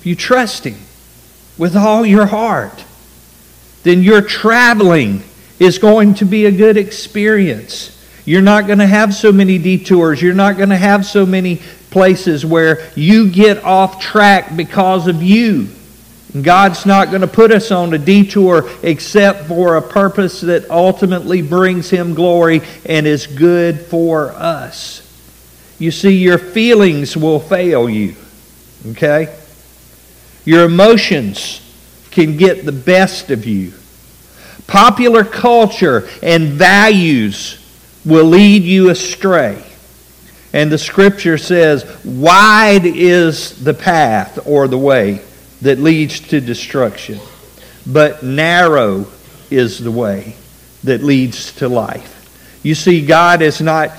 If 0.00 0.06
you 0.06 0.16
trust 0.16 0.64
Him 0.64 0.78
with 1.56 1.76
all 1.76 2.04
your 2.04 2.26
heart, 2.26 2.84
then 3.84 4.02
your 4.02 4.22
traveling 4.22 5.22
is 5.58 5.78
going 5.78 6.14
to 6.14 6.24
be 6.24 6.46
a 6.46 6.50
good 6.50 6.76
experience. 6.76 7.88
You're 8.24 8.42
not 8.42 8.66
going 8.66 8.78
to 8.78 8.86
have 8.86 9.14
so 9.14 9.32
many 9.32 9.58
detours. 9.58 10.22
You're 10.22 10.34
not 10.34 10.56
going 10.56 10.68
to 10.70 10.76
have 10.76 11.04
so 11.06 11.26
many 11.26 11.60
places 11.90 12.44
where 12.46 12.90
you 12.96 13.30
get 13.30 13.62
off 13.64 14.00
track 14.00 14.56
because 14.56 15.06
of 15.06 15.22
you. 15.22 15.68
God's 16.40 16.86
not 16.86 17.10
going 17.10 17.20
to 17.20 17.26
put 17.26 17.52
us 17.52 17.70
on 17.70 17.92
a 17.92 17.98
detour 17.98 18.70
except 18.82 19.48
for 19.48 19.76
a 19.76 19.82
purpose 19.82 20.40
that 20.40 20.70
ultimately 20.70 21.42
brings 21.42 21.90
Him 21.90 22.14
glory 22.14 22.62
and 22.86 23.06
is 23.06 23.26
good 23.26 23.80
for 23.80 24.30
us. 24.30 25.00
You 25.78 25.90
see, 25.90 26.16
your 26.16 26.38
feelings 26.38 27.16
will 27.16 27.40
fail 27.40 27.88
you, 27.88 28.14
okay? 28.92 29.36
Your 30.46 30.64
emotions 30.64 31.60
can 32.10 32.38
get 32.38 32.64
the 32.64 32.72
best 32.72 33.30
of 33.30 33.44
you. 33.44 33.74
Popular 34.66 35.24
culture 35.24 36.08
and 36.22 36.48
values 36.48 37.58
will 38.06 38.24
lead 38.24 38.62
you 38.62 38.88
astray. 38.88 39.62
And 40.54 40.72
the 40.72 40.78
scripture 40.78 41.36
says, 41.36 41.84
Wide 42.04 42.86
is 42.86 43.62
the 43.62 43.74
path 43.74 44.46
or 44.46 44.66
the 44.66 44.78
way 44.78 45.20
that 45.62 45.78
leads 45.78 46.20
to 46.20 46.40
destruction, 46.40 47.18
but 47.86 48.22
narrow 48.22 49.06
is 49.50 49.78
the 49.78 49.90
way 49.90 50.36
that 50.84 51.02
leads 51.02 51.52
to 51.56 51.68
life. 51.68 52.60
You 52.62 52.74
see, 52.74 53.04
God 53.04 53.42
is 53.42 53.60
not 53.60 53.90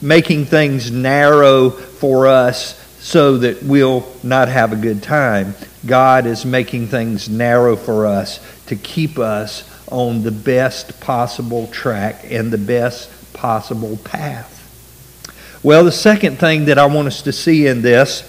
making 0.00 0.46
things 0.46 0.90
narrow 0.90 1.70
for 1.70 2.26
us 2.26 2.80
so 3.00 3.38
that 3.38 3.62
we'll 3.62 4.06
not 4.22 4.48
have 4.48 4.72
a 4.72 4.76
good 4.76 5.02
time. 5.02 5.54
God 5.86 6.26
is 6.26 6.44
making 6.44 6.88
things 6.88 7.28
narrow 7.28 7.76
for 7.76 8.06
us 8.06 8.40
to 8.66 8.76
keep 8.76 9.18
us 9.18 9.70
on 9.90 10.22
the 10.22 10.32
best 10.32 11.00
possible 11.00 11.66
track 11.68 12.24
and 12.30 12.50
the 12.50 12.58
best 12.58 13.10
possible 13.34 13.98
path. 13.98 14.50
Well, 15.62 15.84
the 15.84 15.92
second 15.92 16.38
thing 16.38 16.66
that 16.66 16.78
I 16.78 16.86
want 16.86 17.08
us 17.08 17.22
to 17.22 17.32
see 17.32 17.66
in 17.66 17.82
this 17.82 18.22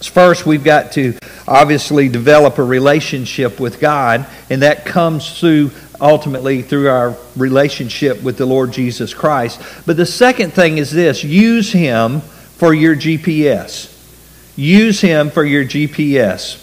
is 0.00 0.06
first, 0.06 0.46
we've 0.46 0.64
got 0.64 0.92
to 0.92 1.14
obviously 1.46 2.08
develop 2.08 2.58
a 2.58 2.64
relationship 2.64 3.60
with 3.60 3.80
God, 3.80 4.26
and 4.50 4.62
that 4.62 4.84
comes 4.84 5.38
through 5.38 5.70
ultimately 6.00 6.62
through 6.62 6.88
our 6.88 7.16
relationship 7.36 8.22
with 8.22 8.36
the 8.36 8.46
Lord 8.46 8.72
Jesus 8.72 9.14
Christ. 9.14 9.60
But 9.86 9.96
the 9.96 10.06
second 10.06 10.52
thing 10.52 10.78
is 10.78 10.90
this 10.90 11.22
use 11.22 11.72
Him 11.72 12.20
for 12.20 12.74
your 12.74 12.96
GPS. 12.96 13.88
Use 14.56 15.00
Him 15.00 15.30
for 15.30 15.44
your 15.44 15.64
GPS. 15.64 16.61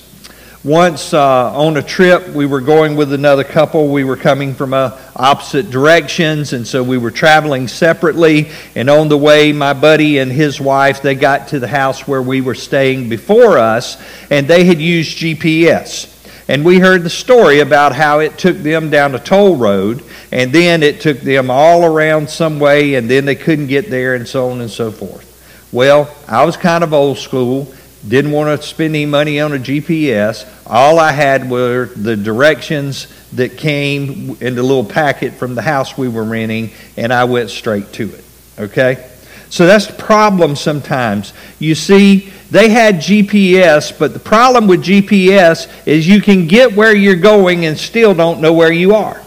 Once 0.65 1.13
uh, 1.13 1.53
on 1.53 1.77
a 1.77 1.81
trip, 1.81 2.27
we 2.31 2.45
were 2.45 2.59
going 2.59 2.97
with 2.97 3.13
another 3.13 3.45
couple. 3.45 3.87
We 3.87 4.03
were 4.03 4.17
coming 4.17 4.53
from 4.53 4.73
uh, 4.73 4.99
opposite 5.15 5.69
directions, 5.69 6.51
and 6.51 6.67
so 6.67 6.83
we 6.83 6.97
were 6.97 7.11
traveling 7.11 7.69
separately. 7.69 8.51
And 8.75 8.89
on 8.89 9.07
the 9.07 9.17
way, 9.17 9.53
my 9.53 9.71
buddy 9.71 10.17
and 10.17 10.29
his 10.29 10.59
wife 10.59 11.01
they 11.01 11.15
got 11.15 11.47
to 11.49 11.59
the 11.59 11.67
house 11.69 12.09
where 12.09 12.21
we 12.21 12.41
were 12.41 12.55
staying 12.55 13.07
before 13.07 13.57
us, 13.57 13.95
and 14.29 14.49
they 14.49 14.65
had 14.65 14.81
used 14.81 15.17
GPS. 15.17 16.13
And 16.49 16.65
we 16.65 16.77
heard 16.77 17.03
the 17.03 17.09
story 17.09 17.61
about 17.61 17.95
how 17.95 18.19
it 18.19 18.37
took 18.37 18.57
them 18.57 18.89
down 18.89 19.15
a 19.15 19.19
toll 19.19 19.55
road, 19.55 20.03
and 20.33 20.51
then 20.51 20.83
it 20.83 20.99
took 20.99 21.21
them 21.21 21.49
all 21.49 21.85
around 21.85 22.29
some 22.29 22.59
way, 22.59 22.95
and 22.95 23.09
then 23.09 23.23
they 23.23 23.35
couldn't 23.35 23.67
get 23.67 23.89
there, 23.89 24.13
and 24.13 24.27
so 24.27 24.49
on 24.49 24.59
and 24.59 24.69
so 24.69 24.91
forth. 24.91 25.25
Well, 25.71 26.13
I 26.27 26.43
was 26.43 26.57
kind 26.57 26.83
of 26.83 26.93
old 26.93 27.17
school 27.17 27.73
didn't 28.07 28.31
want 28.31 28.59
to 28.59 28.65
spend 28.65 28.95
any 28.95 29.05
money 29.05 29.39
on 29.39 29.53
a 29.53 29.57
GPS. 29.57 30.47
All 30.65 30.99
I 30.99 31.11
had 31.11 31.49
were 31.49 31.85
the 31.85 32.15
directions 32.15 33.07
that 33.33 33.57
came 33.57 34.37
in 34.41 34.55
the 34.55 34.63
little 34.63 34.85
packet 34.85 35.33
from 35.33 35.55
the 35.55 35.61
house 35.61 35.97
we 35.97 36.07
were 36.07 36.23
renting, 36.23 36.71
and 36.97 37.11
I 37.11 37.25
went 37.25 37.49
straight 37.49 37.91
to 37.93 38.13
it. 38.13 38.23
Okay? 38.57 39.09
So 39.49 39.65
that's 39.65 39.87
the 39.87 39.93
problem 39.93 40.55
sometimes. 40.55 41.33
You 41.57 41.75
see, 41.75 42.31
they 42.51 42.69
had 42.69 42.95
GPS, 42.95 43.97
but 43.97 44.13
the 44.13 44.19
problem 44.19 44.67
with 44.67 44.83
GPS 44.83 45.67
is 45.87 46.07
you 46.07 46.21
can 46.21 46.47
get 46.47 46.75
where 46.75 46.95
you're 46.95 47.15
going 47.15 47.65
and 47.65 47.77
still 47.77 48.13
don't 48.13 48.41
know 48.41 48.53
where 48.53 48.71
you 48.71 48.95
are. 48.95 49.21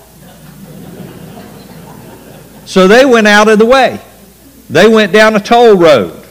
So 2.65 2.89
they 2.89 3.05
went 3.05 3.27
out 3.27 3.49
of 3.49 3.59
the 3.59 3.67
way. 3.67 4.01
They 4.71 4.89
went 4.89 5.13
down 5.13 5.37
a 5.37 5.41
toll 5.41 5.77
road. 5.77 6.22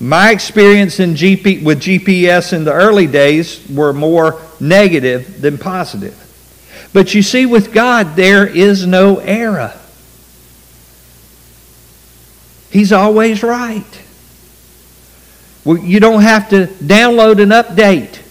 My 0.00 0.30
experience 0.30 0.98
in 0.98 1.14
GP, 1.14 1.62
with 1.62 1.82
GPS 1.82 2.54
in 2.54 2.64
the 2.64 2.72
early 2.72 3.06
days 3.06 3.68
were 3.68 3.92
more 3.92 4.40
negative 4.58 5.42
than 5.42 5.58
positive. 5.58 6.16
But 6.94 7.14
you 7.14 7.20
see, 7.20 7.44
with 7.44 7.72
God, 7.72 8.16
there 8.16 8.46
is 8.46 8.86
no 8.86 9.18
error. 9.18 9.78
He's 12.70 12.92
always 12.92 13.42
right. 13.42 14.02
Well, 15.66 15.76
you 15.76 16.00
don't 16.00 16.22
have 16.22 16.48
to 16.48 16.66
download 16.66 17.42
an 17.42 17.50
update. 17.50 18.22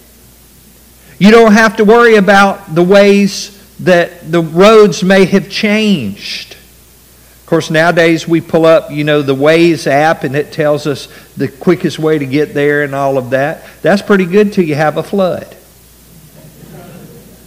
You 1.20 1.30
don't 1.30 1.52
have 1.52 1.76
to 1.76 1.84
worry 1.84 2.16
about 2.16 2.74
the 2.74 2.82
ways 2.82 3.56
that 3.78 4.32
the 4.32 4.42
roads 4.42 5.04
may 5.04 5.24
have 5.26 5.48
changed 5.48 6.56
course, 7.50 7.68
nowadays 7.68 8.28
we 8.28 8.40
pull 8.40 8.64
up, 8.64 8.92
you 8.92 9.02
know, 9.02 9.22
the 9.22 9.34
Waze 9.34 9.86
app 9.88 10.22
and 10.22 10.36
it 10.36 10.52
tells 10.52 10.86
us 10.86 11.08
the 11.36 11.48
quickest 11.48 11.98
way 11.98 12.16
to 12.16 12.24
get 12.24 12.54
there 12.54 12.84
and 12.84 12.94
all 12.94 13.18
of 13.18 13.30
that. 13.30 13.64
That's 13.82 14.02
pretty 14.02 14.24
good 14.24 14.52
till 14.52 14.64
you 14.64 14.76
have 14.76 14.96
a 14.96 15.02
flood. 15.02 15.56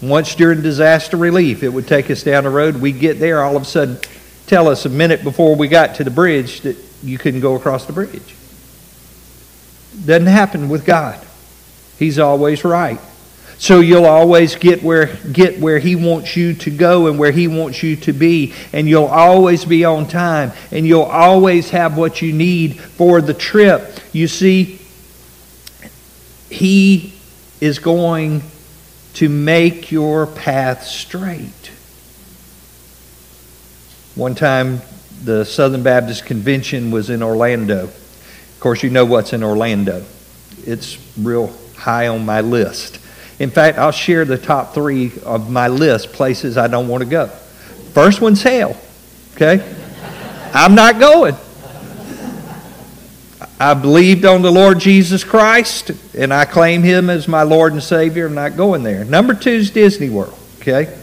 Once 0.01 0.35
during 0.35 0.61
disaster 0.61 1.15
relief, 1.15 1.63
it 1.63 1.69
would 1.69 1.87
take 1.87 2.11
us 2.11 2.21
down 2.21 2.43
the 2.43 2.49
road. 2.49 2.75
We'd 2.75 2.99
get 2.99 3.19
there, 3.19 3.41
all 3.41 3.55
of 3.55 3.61
a 3.61 3.65
sudden, 3.65 3.97
tell 4.45 4.67
us 4.67 4.85
a 4.85 4.89
minute 4.89 5.23
before 5.23 5.55
we 5.55 5.69
got 5.69 5.95
to 5.95 6.03
the 6.03 6.11
bridge 6.11 6.61
that 6.61 6.75
you 7.01 7.17
couldn't 7.17 7.39
go 7.39 7.55
across 7.55 7.85
the 7.85 7.93
bridge. 7.93 8.35
Doesn't 10.05 10.27
happen 10.27 10.67
with 10.67 10.85
God. 10.85 11.25
He's 11.97 12.19
always 12.19 12.65
right. 12.65 12.99
So 13.63 13.79
you'll 13.79 14.07
always 14.07 14.57
get 14.57 14.83
where, 14.83 15.05
get 15.31 15.57
where 15.57 15.79
He 15.79 15.95
wants 15.95 16.35
you 16.35 16.53
to 16.53 16.69
go 16.69 17.07
and 17.07 17.17
where 17.17 17.31
He 17.31 17.47
wants 17.47 17.81
you 17.81 17.95
to 17.95 18.11
be. 18.11 18.53
And 18.73 18.89
you'll 18.89 19.05
always 19.05 19.63
be 19.63 19.85
on 19.85 20.05
time. 20.05 20.51
And 20.69 20.85
you'll 20.85 21.03
always 21.03 21.69
have 21.69 21.95
what 21.95 22.21
you 22.21 22.33
need 22.33 22.77
for 22.77 23.21
the 23.21 23.33
trip. 23.33 24.01
You 24.11 24.27
see, 24.27 24.81
He 26.49 27.13
is 27.61 27.79
going 27.79 28.41
to 29.13 29.29
make 29.29 29.93
your 29.93 30.27
path 30.27 30.83
straight. 30.83 31.71
One 34.15 34.35
time, 34.35 34.81
the 35.23 35.45
Southern 35.45 35.83
Baptist 35.83 36.25
Convention 36.25 36.91
was 36.91 37.09
in 37.09 37.23
Orlando. 37.23 37.83
Of 37.85 38.57
course, 38.59 38.83
you 38.83 38.89
know 38.89 39.05
what's 39.05 39.31
in 39.31 39.41
Orlando. 39.41 40.03
It's 40.65 40.97
real 41.17 41.55
high 41.77 42.09
on 42.09 42.25
my 42.25 42.41
list. 42.41 42.99
In 43.43 43.49
fact, 43.49 43.77
I'll 43.77 43.91
share 43.91 44.23
the 44.23 44.37
top 44.37 44.73
three 44.73 45.11
of 45.25 45.49
my 45.51 45.67
list 45.67 46.13
places 46.13 46.57
I 46.57 46.69
don't 46.69 46.87
want 46.87 47.03
to 47.03 47.09
go. 47.09 47.27
First 47.27 48.21
one's 48.21 48.41
hell. 48.41 48.77
Okay? 49.35 49.61
I'm 50.53 50.75
not 50.75 50.97
going. 50.97 51.35
I 53.59 53.73
believed 53.73 54.23
on 54.23 54.43
the 54.43 54.51
Lord 54.51 54.79
Jesus 54.79 55.25
Christ 55.25 55.91
and 56.15 56.33
I 56.33 56.45
claim 56.45 56.83
him 56.83 57.09
as 57.09 57.27
my 57.27 57.43
Lord 57.43 57.73
and 57.73 57.83
Savior. 57.83 58.27
I'm 58.27 58.33
not 58.33 58.55
going 58.55 58.81
there. 58.81 59.03
Number 59.03 59.33
two 59.33 59.51
is 59.51 59.71
Disney 59.71 60.09
World. 60.09 60.39
Okay? 60.61 60.97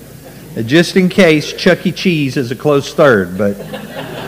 Just 0.64 0.96
in 0.96 1.10
case, 1.10 1.52
Chuck 1.52 1.86
E. 1.86 1.92
Cheese 1.92 2.38
is 2.38 2.50
a 2.50 2.56
close 2.56 2.94
third, 2.94 3.36
but. 3.36 4.18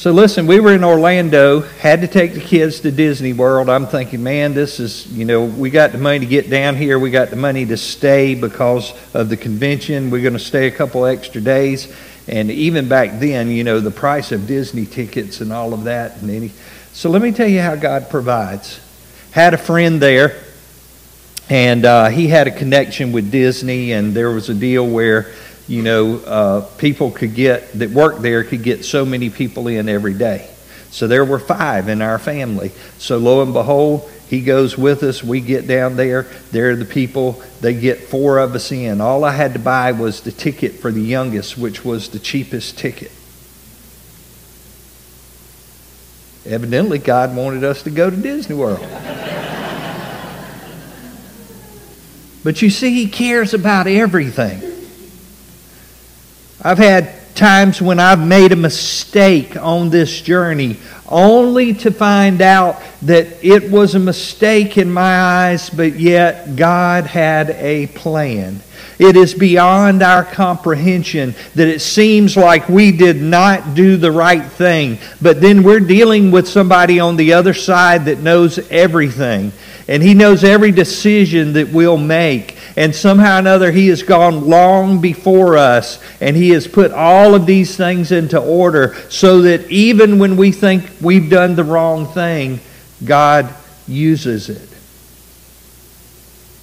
So 0.00 0.12
listen, 0.12 0.46
we 0.46 0.60
were 0.60 0.72
in 0.72 0.82
Orlando, 0.82 1.60
had 1.60 2.00
to 2.00 2.08
take 2.08 2.32
the 2.32 2.40
kids 2.40 2.80
to 2.80 2.90
Disney 2.90 3.34
World. 3.34 3.68
I'm 3.68 3.86
thinking, 3.86 4.22
man, 4.22 4.54
this 4.54 4.80
is, 4.80 5.06
you 5.08 5.26
know, 5.26 5.44
we 5.44 5.68
got 5.68 5.92
the 5.92 5.98
money 5.98 6.20
to 6.20 6.24
get 6.24 6.48
down 6.48 6.74
here. 6.76 6.98
We 6.98 7.10
got 7.10 7.28
the 7.28 7.36
money 7.36 7.66
to 7.66 7.76
stay 7.76 8.34
because 8.34 8.94
of 9.12 9.28
the 9.28 9.36
convention. 9.36 10.08
We're 10.08 10.22
going 10.22 10.32
to 10.32 10.38
stay 10.38 10.68
a 10.68 10.70
couple 10.70 11.04
extra 11.04 11.42
days. 11.42 11.94
And 12.26 12.50
even 12.50 12.88
back 12.88 13.20
then, 13.20 13.50
you 13.50 13.62
know, 13.62 13.78
the 13.78 13.90
price 13.90 14.32
of 14.32 14.46
Disney 14.46 14.86
tickets 14.86 15.42
and 15.42 15.52
all 15.52 15.74
of 15.74 15.84
that. 15.84 16.16
And 16.22 16.30
any, 16.30 16.52
so 16.94 17.10
let 17.10 17.20
me 17.20 17.30
tell 17.30 17.48
you 17.48 17.60
how 17.60 17.76
God 17.76 18.08
provides. 18.08 18.80
Had 19.32 19.52
a 19.52 19.58
friend 19.58 20.00
there, 20.00 20.42
and 21.50 21.84
uh, 21.84 22.08
he 22.08 22.26
had 22.26 22.46
a 22.46 22.50
connection 22.50 23.12
with 23.12 23.30
Disney, 23.30 23.92
and 23.92 24.14
there 24.14 24.30
was 24.30 24.48
a 24.48 24.54
deal 24.54 24.86
where 24.86 25.30
you 25.70 25.82
know, 25.82 26.16
uh, 26.16 26.60
people 26.78 27.12
could 27.12 27.36
get, 27.36 27.72
that 27.78 27.90
worked 27.90 28.22
there 28.22 28.42
could 28.42 28.64
get 28.64 28.84
so 28.84 29.04
many 29.04 29.30
people 29.30 29.68
in 29.68 29.88
every 29.88 30.14
day. 30.14 30.50
So 30.90 31.06
there 31.06 31.24
were 31.24 31.38
five 31.38 31.88
in 31.88 32.02
our 32.02 32.18
family. 32.18 32.72
So 32.98 33.18
lo 33.18 33.40
and 33.40 33.52
behold, 33.52 34.10
he 34.28 34.40
goes 34.40 34.76
with 34.76 35.04
us. 35.04 35.22
We 35.22 35.40
get 35.40 35.68
down 35.68 35.94
there. 35.94 36.24
There 36.50 36.70
are 36.70 36.76
the 36.76 36.84
people. 36.84 37.40
They 37.60 37.74
get 37.74 38.00
four 38.00 38.38
of 38.38 38.56
us 38.56 38.72
in. 38.72 39.00
All 39.00 39.22
I 39.22 39.30
had 39.30 39.52
to 39.52 39.60
buy 39.60 39.92
was 39.92 40.22
the 40.22 40.32
ticket 40.32 40.80
for 40.80 40.90
the 40.90 41.00
youngest, 41.00 41.56
which 41.56 41.84
was 41.84 42.08
the 42.08 42.18
cheapest 42.18 42.76
ticket. 42.76 43.12
Evidently, 46.44 46.98
God 46.98 47.36
wanted 47.36 47.62
us 47.62 47.84
to 47.84 47.90
go 47.90 48.10
to 48.10 48.16
Disney 48.16 48.56
World. 48.56 48.80
but 52.42 52.60
you 52.60 52.70
see, 52.70 52.92
He 52.92 53.06
cares 53.08 53.54
about 53.54 53.86
everything. 53.86 54.69
I've 56.62 56.78
had 56.78 57.34
times 57.34 57.80
when 57.80 57.98
I've 57.98 58.26
made 58.26 58.52
a 58.52 58.56
mistake 58.56 59.56
on 59.56 59.88
this 59.88 60.20
journey 60.20 60.76
only 61.08 61.72
to 61.72 61.90
find 61.90 62.42
out 62.42 62.80
that 63.02 63.42
it 63.42 63.70
was 63.70 63.94
a 63.94 63.98
mistake 63.98 64.76
in 64.76 64.92
my 64.92 65.20
eyes, 65.20 65.70
but 65.70 65.98
yet 65.98 66.56
God 66.56 67.06
had 67.06 67.50
a 67.50 67.86
plan. 67.88 68.60
It 68.98 69.16
is 69.16 69.32
beyond 69.32 70.02
our 70.02 70.22
comprehension 70.22 71.34
that 71.54 71.66
it 71.66 71.80
seems 71.80 72.36
like 72.36 72.68
we 72.68 72.92
did 72.92 73.22
not 73.22 73.74
do 73.74 73.96
the 73.96 74.12
right 74.12 74.44
thing, 74.44 74.98
but 75.22 75.40
then 75.40 75.62
we're 75.62 75.80
dealing 75.80 76.30
with 76.30 76.46
somebody 76.46 77.00
on 77.00 77.16
the 77.16 77.32
other 77.32 77.54
side 77.54 78.04
that 78.04 78.18
knows 78.18 78.58
everything. 78.70 79.52
And 79.88 80.02
He 80.02 80.12
knows 80.12 80.44
every 80.44 80.72
decision 80.72 81.54
that 81.54 81.70
we'll 81.70 81.96
make. 81.96 82.58
And 82.80 82.96
somehow 82.96 83.36
or 83.36 83.40
another, 83.40 83.70
He 83.70 83.88
has 83.88 84.02
gone 84.02 84.48
long 84.48 85.02
before 85.02 85.58
us. 85.58 86.00
And 86.18 86.34
He 86.34 86.48
has 86.50 86.66
put 86.66 86.92
all 86.92 87.34
of 87.34 87.44
these 87.44 87.76
things 87.76 88.10
into 88.10 88.40
order 88.40 88.96
so 89.10 89.42
that 89.42 89.70
even 89.70 90.18
when 90.18 90.38
we 90.38 90.50
think 90.50 90.90
we've 90.98 91.28
done 91.28 91.56
the 91.56 91.62
wrong 91.62 92.06
thing, 92.06 92.58
God 93.04 93.54
uses 93.86 94.48
it. 94.48 94.66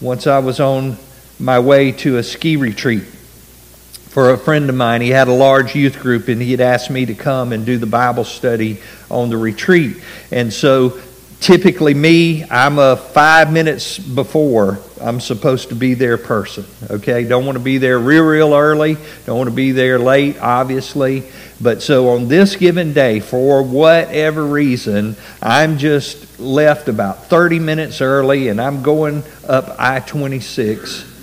Once 0.01 0.25
I 0.25 0.39
was 0.39 0.59
on 0.59 0.97
my 1.39 1.59
way 1.59 1.91
to 1.91 2.17
a 2.17 2.23
ski 2.23 2.57
retreat 2.57 3.03
for 3.03 4.31
a 4.31 4.37
friend 4.39 4.67
of 4.71 4.75
mine. 4.75 5.01
He 5.01 5.09
had 5.09 5.27
a 5.27 5.33
large 5.33 5.75
youth 5.75 5.99
group 5.99 6.29
and 6.29 6.41
he 6.41 6.49
had 6.49 6.61
asked 6.61 6.89
me 6.89 7.05
to 7.05 7.13
come 7.13 7.53
and 7.53 7.63
do 7.63 7.77
the 7.77 7.85
Bible 7.85 8.23
study 8.23 8.79
on 9.11 9.29
the 9.29 9.37
retreat. 9.37 9.97
And 10.31 10.51
so 10.51 10.99
typically 11.39 11.93
me 11.93 12.43
i'm 12.49 12.79
a 12.79 12.95
five 12.95 13.51
minutes 13.51 13.99
before 13.99 14.79
i'm 14.99 15.19
supposed 15.19 15.69
to 15.69 15.75
be 15.75 15.93
there 15.93 16.17
person 16.17 16.65
okay? 16.89 17.23
Don't 17.23 17.45
want 17.45 17.57
to 17.57 17.63
be 17.63 17.77
there 17.77 17.99
real 17.99 18.23
real 18.23 18.55
early 18.55 18.97
don't 19.25 19.37
want 19.37 19.49
to 19.49 19.55
be 19.55 19.71
there 19.71 19.99
late 19.99 20.39
obviously. 20.39 21.23
But 21.59 21.81
so 21.81 22.09
on 22.09 22.27
this 22.27 22.55
given 22.55 22.93
day 22.93 23.19
for 23.19 23.63
whatever 23.63 24.45
reason 24.45 25.15
i'm 25.41 25.77
just 25.77 26.39
left 26.39 26.87
about 26.87 27.25
30 27.25 27.59
minutes 27.59 28.01
early 28.01 28.47
and 28.47 28.59
i'm 28.59 28.81
going 28.81 29.23
up 29.47 29.75
i-26 29.79 31.13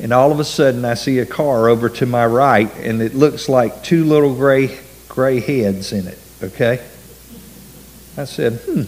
and 0.00 0.12
all 0.12 0.32
of 0.32 0.40
a 0.40 0.44
sudden 0.44 0.84
i 0.84 0.94
see 0.94 1.18
a 1.18 1.26
car 1.26 1.68
over 1.68 1.88
to 1.90 2.06
my 2.06 2.24
right 2.24 2.74
and 2.76 3.02
it 3.02 3.14
looks 3.14 3.48
like 3.48 3.82
two 3.82 4.04
little 4.04 4.34
gray 4.34 4.78
gray 5.08 5.40
heads 5.40 5.92
in 5.92 6.06
it 6.06 6.18
okay? 6.42 6.82
I 8.16 8.24
said 8.24 8.54
hmm 8.64 8.84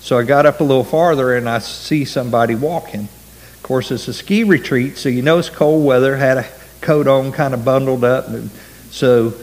so 0.00 0.18
I 0.18 0.22
got 0.22 0.46
up 0.46 0.60
a 0.60 0.64
little 0.64 0.84
farther 0.84 1.36
and 1.36 1.48
I 1.48 1.58
see 1.58 2.04
somebody 2.04 2.54
walking. 2.54 3.02
Of 3.02 3.62
course, 3.62 3.90
it's 3.90 4.08
a 4.08 4.12
ski 4.12 4.44
retreat, 4.44 4.96
so 4.96 5.08
you 5.08 5.22
know 5.22 5.38
it's 5.38 5.50
cold 5.50 5.84
weather. 5.84 6.16
Had 6.16 6.38
a 6.38 6.46
coat 6.80 7.06
on, 7.06 7.32
kind 7.32 7.54
of 7.54 7.64
bundled 7.64 8.04
up. 8.04 8.26
So 8.90 9.34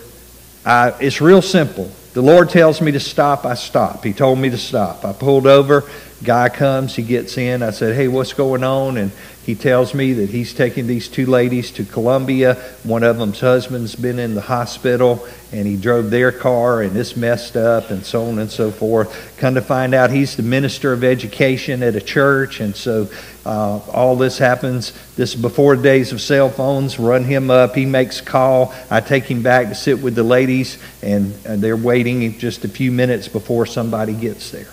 I, 0.65 0.93
it's 0.99 1.21
real 1.21 1.41
simple. 1.41 1.91
The 2.13 2.21
Lord 2.21 2.49
tells 2.49 2.81
me 2.81 2.91
to 2.93 2.99
stop, 2.99 3.45
I 3.45 3.53
stop. 3.53 4.03
He 4.03 4.11
told 4.11 4.39
me 4.39 4.49
to 4.49 4.57
stop. 4.57 5.05
I 5.05 5.13
pulled 5.13 5.45
over. 5.45 5.83
Guy 6.23 6.49
comes, 6.49 6.95
he 6.95 7.03
gets 7.03 7.37
in. 7.37 7.61
I 7.61 7.69
said, 7.69 7.95
Hey, 7.95 8.07
what's 8.07 8.33
going 8.33 8.63
on? 8.63 8.97
And 8.97 9.11
he 9.47 9.55
tells 9.55 9.93
me 9.93 10.11
that 10.11 10.29
he's 10.29 10.53
taking 10.53 10.87
these 10.87 11.07
two 11.07 11.25
ladies 11.25 11.71
to 11.71 11.85
Columbia. 11.85 12.55
One 12.83 13.01
of 13.01 13.17
them's 13.17 13.39
husband's 13.39 13.95
been 13.95 14.19
in 14.19 14.35
the 14.35 14.41
hospital, 14.41 15.25
and 15.53 15.65
he 15.65 15.77
drove 15.77 16.09
their 16.09 16.33
car, 16.33 16.81
and 16.81 16.97
it's 16.97 17.15
messed 17.15 17.55
up, 17.55 17.89
and 17.89 18.05
so 18.05 18.25
on 18.25 18.39
and 18.39 18.51
so 18.51 18.71
forth. 18.71 19.37
Come 19.37 19.55
to 19.55 19.61
find 19.61 19.93
out, 19.93 20.11
he's 20.11 20.35
the 20.35 20.43
minister 20.43 20.91
of 20.91 21.01
education 21.01 21.81
at 21.81 21.95
a 21.95 22.01
church, 22.01 22.59
and 22.59 22.75
so 22.75 23.07
uh, 23.45 23.77
all 23.93 24.17
this 24.17 24.37
happens. 24.37 24.91
This 25.15 25.33
before 25.33 25.77
days 25.77 26.11
of 26.11 26.19
cell 26.19 26.49
phones. 26.49 26.99
Run 26.99 27.23
him 27.23 27.49
up. 27.49 27.73
He 27.73 27.85
makes 27.85 28.19
a 28.19 28.25
call. 28.25 28.73
I 28.91 28.99
take 28.99 29.23
him 29.31 29.43
back 29.43 29.69
to 29.69 29.75
sit 29.75 30.01
with 30.01 30.15
the 30.15 30.23
ladies, 30.23 30.77
and, 31.01 31.33
and 31.45 31.61
they're 31.61 31.77
waiting 31.77 32.37
just 32.37 32.65
a 32.65 32.67
few 32.67 32.91
minutes 32.91 33.29
before 33.29 33.65
somebody 33.65 34.11
gets 34.11 34.51
there. 34.51 34.67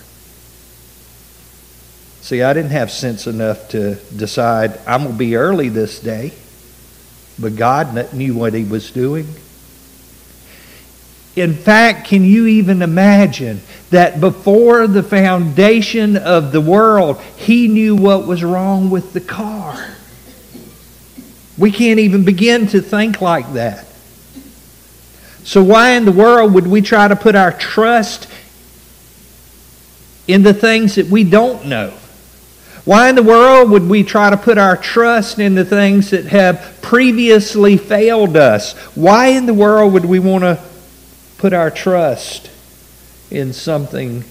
See, 2.24 2.40
I 2.40 2.54
didn't 2.54 2.70
have 2.70 2.90
sense 2.90 3.26
enough 3.26 3.68
to 3.68 3.96
decide 4.16 4.80
I'm 4.86 5.02
going 5.02 5.12
to 5.12 5.18
be 5.18 5.36
early 5.36 5.68
this 5.68 6.00
day, 6.00 6.32
but 7.38 7.54
God 7.54 8.14
knew 8.14 8.34
what 8.34 8.54
He 8.54 8.64
was 8.64 8.90
doing. 8.90 9.26
In 11.36 11.52
fact, 11.52 12.08
can 12.08 12.24
you 12.24 12.46
even 12.46 12.80
imagine 12.80 13.60
that 13.90 14.22
before 14.22 14.86
the 14.86 15.02
foundation 15.02 16.16
of 16.16 16.50
the 16.50 16.62
world, 16.62 17.20
He 17.36 17.68
knew 17.68 17.94
what 17.94 18.26
was 18.26 18.42
wrong 18.42 18.88
with 18.88 19.12
the 19.12 19.20
car? 19.20 19.94
We 21.58 21.70
can't 21.70 22.00
even 22.00 22.24
begin 22.24 22.68
to 22.68 22.80
think 22.80 23.20
like 23.20 23.52
that. 23.52 23.86
So, 25.44 25.62
why 25.62 25.90
in 25.90 26.06
the 26.06 26.12
world 26.12 26.54
would 26.54 26.68
we 26.68 26.80
try 26.80 27.06
to 27.06 27.16
put 27.16 27.34
our 27.34 27.52
trust 27.52 28.30
in 30.26 30.42
the 30.42 30.54
things 30.54 30.94
that 30.94 31.08
we 31.08 31.22
don't 31.22 31.66
know? 31.66 31.92
Why 32.84 33.08
in 33.08 33.14
the 33.14 33.22
world 33.22 33.70
would 33.70 33.88
we 33.88 34.02
try 34.02 34.28
to 34.28 34.36
put 34.36 34.58
our 34.58 34.76
trust 34.76 35.38
in 35.38 35.54
the 35.54 35.64
things 35.64 36.10
that 36.10 36.26
have 36.26 36.78
previously 36.82 37.78
failed 37.78 38.36
us? 38.36 38.74
Why 38.94 39.28
in 39.28 39.46
the 39.46 39.54
world 39.54 39.94
would 39.94 40.04
we 40.04 40.18
want 40.18 40.44
to 40.44 40.62
put 41.38 41.54
our 41.54 41.70
trust 41.70 42.50
in 43.30 43.54
something 43.54 44.24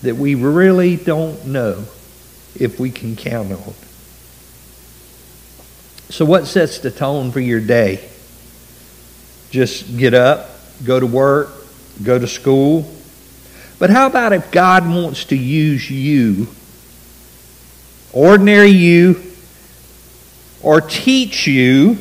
that 0.00 0.16
we 0.16 0.34
really 0.34 0.96
don't 0.96 1.46
know 1.46 1.84
if 2.58 2.80
we 2.80 2.90
can 2.90 3.14
count 3.14 3.52
on? 3.52 3.74
So, 6.08 6.24
what 6.24 6.46
sets 6.46 6.78
the 6.78 6.90
tone 6.90 7.30
for 7.30 7.40
your 7.40 7.60
day? 7.60 8.08
Just 9.50 9.98
get 9.98 10.14
up, 10.14 10.48
go 10.82 10.98
to 10.98 11.06
work, 11.06 11.50
go 12.02 12.18
to 12.18 12.26
school. 12.26 12.90
But 13.78 13.90
how 13.90 14.06
about 14.06 14.32
if 14.32 14.50
God 14.50 14.88
wants 14.88 15.26
to 15.26 15.36
use 15.36 15.90
you 15.90 16.48
ordinary 18.18 18.70
you 18.70 19.22
or 20.60 20.80
teach 20.80 21.46
you 21.46 21.96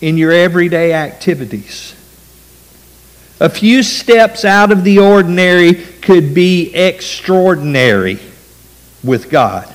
in 0.00 0.16
your 0.16 0.30
everyday 0.30 0.92
activities. 0.92 1.96
A 3.40 3.48
few 3.50 3.82
steps 3.82 4.44
out 4.44 4.70
of 4.70 4.84
the 4.84 5.00
ordinary 5.00 5.74
could 5.74 6.32
be 6.32 6.72
extraordinary 6.72 8.20
with 9.02 9.30
God. 9.30 9.74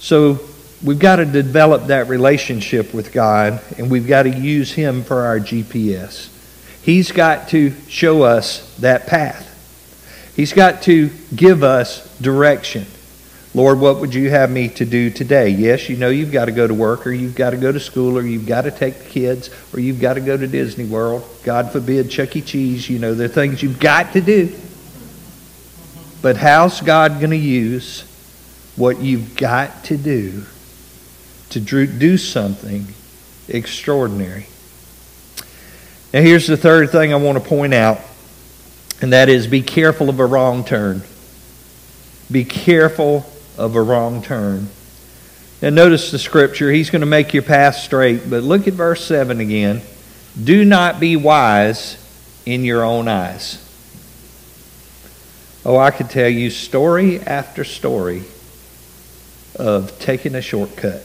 So 0.00 0.40
we've 0.84 0.98
got 0.98 1.16
to 1.16 1.24
develop 1.24 1.86
that 1.86 2.08
relationship 2.08 2.92
with 2.92 3.10
God 3.12 3.62
and 3.78 3.90
we've 3.90 4.06
got 4.06 4.24
to 4.24 4.30
use 4.30 4.70
Him 4.70 5.02
for 5.02 5.22
our 5.22 5.40
GPS. 5.40 6.28
He's 6.82 7.10
got 7.10 7.48
to 7.48 7.72
show 7.88 8.22
us 8.22 8.76
that 8.76 9.06
path. 9.06 9.47
He's 10.38 10.52
got 10.52 10.82
to 10.82 11.10
give 11.34 11.64
us 11.64 12.16
direction. 12.18 12.86
Lord, 13.54 13.80
what 13.80 13.98
would 13.98 14.14
you 14.14 14.30
have 14.30 14.52
me 14.52 14.68
to 14.68 14.84
do 14.84 15.10
today? 15.10 15.48
Yes, 15.48 15.88
you 15.88 15.96
know 15.96 16.10
you've 16.10 16.30
got 16.30 16.44
to 16.44 16.52
go 16.52 16.64
to 16.64 16.72
work 16.72 17.08
or 17.08 17.10
you've 17.10 17.34
got 17.34 17.50
to 17.50 17.56
go 17.56 17.72
to 17.72 17.80
school 17.80 18.16
or 18.16 18.22
you've 18.22 18.46
got 18.46 18.62
to 18.62 18.70
take 18.70 19.00
the 19.00 19.10
kids 19.10 19.50
or 19.74 19.80
you've 19.80 20.00
got 20.00 20.14
to 20.14 20.20
go 20.20 20.36
to 20.36 20.46
Disney 20.46 20.84
World. 20.84 21.28
God 21.42 21.72
forbid, 21.72 22.08
Chuck 22.08 22.36
E. 22.36 22.40
Cheese. 22.40 22.88
You 22.88 23.00
know, 23.00 23.14
there 23.14 23.24
are 23.24 23.28
things 23.28 23.64
you've 23.64 23.80
got 23.80 24.12
to 24.12 24.20
do. 24.20 24.56
But 26.22 26.36
how's 26.36 26.82
God 26.82 27.18
going 27.18 27.30
to 27.30 27.36
use 27.36 28.02
what 28.76 29.00
you've 29.00 29.36
got 29.36 29.82
to 29.86 29.96
do 29.96 30.44
to 31.50 31.58
do 31.58 32.16
something 32.16 32.86
extraordinary? 33.48 34.46
Now, 36.14 36.20
here's 36.20 36.46
the 36.46 36.56
third 36.56 36.90
thing 36.90 37.12
I 37.12 37.16
want 37.16 37.42
to 37.42 37.44
point 37.48 37.74
out, 37.74 37.98
and 39.00 39.12
that 39.12 39.28
is 39.28 39.46
be 39.46 39.62
careful 39.62 40.08
of 40.08 40.18
a 40.20 40.26
wrong 40.26 40.64
turn. 40.64 41.02
Be 42.30 42.44
careful 42.44 43.26
of 43.56 43.74
a 43.74 43.82
wrong 43.82 44.22
turn. 44.22 44.68
Now, 45.62 45.70
notice 45.70 46.10
the 46.10 46.18
scripture. 46.18 46.70
He's 46.70 46.90
going 46.90 47.00
to 47.00 47.06
make 47.06 47.34
your 47.34 47.42
path 47.42 47.76
straight, 47.76 48.30
but 48.30 48.42
look 48.42 48.68
at 48.68 48.74
verse 48.74 49.04
7 49.04 49.40
again. 49.40 49.82
Do 50.42 50.64
not 50.64 51.00
be 51.00 51.16
wise 51.16 51.96
in 52.46 52.64
your 52.64 52.84
own 52.84 53.08
eyes. 53.08 53.64
Oh, 55.64 55.76
I 55.76 55.90
could 55.90 56.10
tell 56.10 56.28
you 56.28 56.50
story 56.50 57.20
after 57.20 57.64
story 57.64 58.22
of 59.56 59.98
taking 59.98 60.34
a 60.36 60.42
shortcut. 60.42 61.04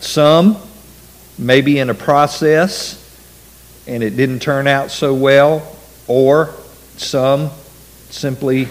Some 0.00 0.58
maybe 1.38 1.78
in 1.78 1.88
a 1.88 1.94
process 1.94 3.01
and 3.86 4.02
it 4.02 4.16
didn't 4.16 4.40
turn 4.40 4.66
out 4.66 4.90
so 4.90 5.14
well, 5.14 5.76
or 6.06 6.54
some 6.96 7.50
simply 8.10 8.68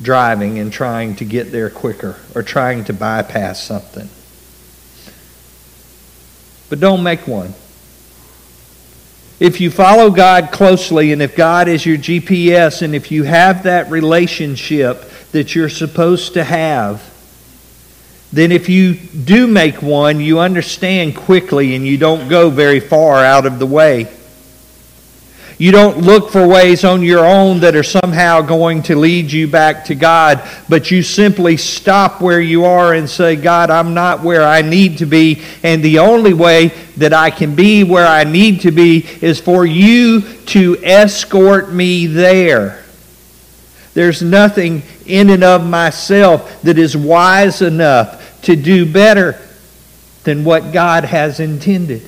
driving 0.00 0.58
and 0.58 0.72
trying 0.72 1.16
to 1.16 1.24
get 1.24 1.50
there 1.52 1.70
quicker 1.70 2.16
or 2.34 2.42
trying 2.42 2.84
to 2.84 2.92
bypass 2.92 3.62
something. 3.62 4.08
But 6.68 6.80
don't 6.80 7.02
make 7.02 7.26
one. 7.26 7.54
If 9.38 9.60
you 9.60 9.70
follow 9.70 10.10
God 10.10 10.50
closely 10.50 11.12
and 11.12 11.20
if 11.20 11.36
God 11.36 11.68
is 11.68 11.84
your 11.84 11.98
GPS 11.98 12.82
and 12.82 12.94
if 12.94 13.10
you 13.10 13.24
have 13.24 13.64
that 13.64 13.90
relationship 13.90 15.10
that 15.32 15.54
you're 15.54 15.68
supposed 15.68 16.34
to 16.34 16.44
have, 16.44 17.02
then 18.32 18.52
if 18.52 18.68
you 18.68 18.94
do 18.94 19.46
make 19.46 19.82
one, 19.82 20.20
you 20.20 20.40
understand 20.40 21.16
quickly 21.16 21.74
and 21.74 21.86
you 21.86 21.96
don't 21.96 22.28
go 22.28 22.50
very 22.50 22.80
far 22.80 23.24
out 23.24 23.46
of 23.46 23.58
the 23.58 23.66
way. 23.66 24.08
You 25.58 25.72
don't 25.72 25.98
look 25.98 26.30
for 26.30 26.46
ways 26.46 26.84
on 26.84 27.02
your 27.02 27.24
own 27.24 27.60
that 27.60 27.74
are 27.76 27.82
somehow 27.82 28.42
going 28.42 28.82
to 28.84 28.96
lead 28.96 29.32
you 29.32 29.48
back 29.48 29.86
to 29.86 29.94
God, 29.94 30.46
but 30.68 30.90
you 30.90 31.02
simply 31.02 31.56
stop 31.56 32.20
where 32.20 32.40
you 32.40 32.66
are 32.66 32.92
and 32.92 33.08
say, 33.08 33.36
God, 33.36 33.70
I'm 33.70 33.94
not 33.94 34.22
where 34.22 34.46
I 34.46 34.60
need 34.60 34.98
to 34.98 35.06
be, 35.06 35.42
and 35.62 35.82
the 35.82 36.00
only 36.00 36.34
way 36.34 36.68
that 36.98 37.14
I 37.14 37.30
can 37.30 37.54
be 37.54 37.84
where 37.84 38.06
I 38.06 38.24
need 38.24 38.60
to 38.62 38.70
be 38.70 39.06
is 39.22 39.40
for 39.40 39.64
you 39.64 40.20
to 40.20 40.76
escort 40.82 41.72
me 41.72 42.06
there. 42.06 42.84
There's 43.94 44.20
nothing 44.20 44.82
in 45.06 45.30
and 45.30 45.42
of 45.42 45.66
myself 45.66 46.60
that 46.62 46.76
is 46.76 46.94
wise 46.94 47.62
enough 47.62 48.15
to 48.46 48.54
do 48.54 48.90
better 48.90 49.36
than 50.22 50.44
what 50.44 50.72
God 50.72 51.04
has 51.04 51.40
intended. 51.40 52.02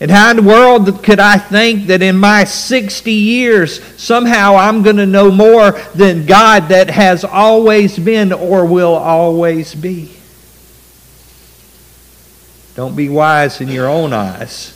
And 0.00 0.10
how 0.10 0.30
in 0.30 0.36
the 0.36 0.42
world 0.42 1.02
could 1.02 1.18
I 1.18 1.38
think 1.38 1.86
that 1.86 2.02
in 2.02 2.18
my 2.18 2.44
60 2.44 3.10
years 3.10 3.82
somehow 3.98 4.56
I'm 4.56 4.82
going 4.82 4.96
to 4.96 5.06
know 5.06 5.30
more 5.30 5.72
than 5.94 6.26
God 6.26 6.68
that 6.68 6.90
has 6.90 7.24
always 7.24 7.98
been 7.98 8.34
or 8.34 8.66
will 8.66 8.94
always 8.94 9.74
be? 9.74 10.14
Don't 12.74 12.94
be 12.94 13.08
wise 13.08 13.62
in 13.62 13.68
your 13.68 13.88
own 13.88 14.12
eyes, 14.12 14.74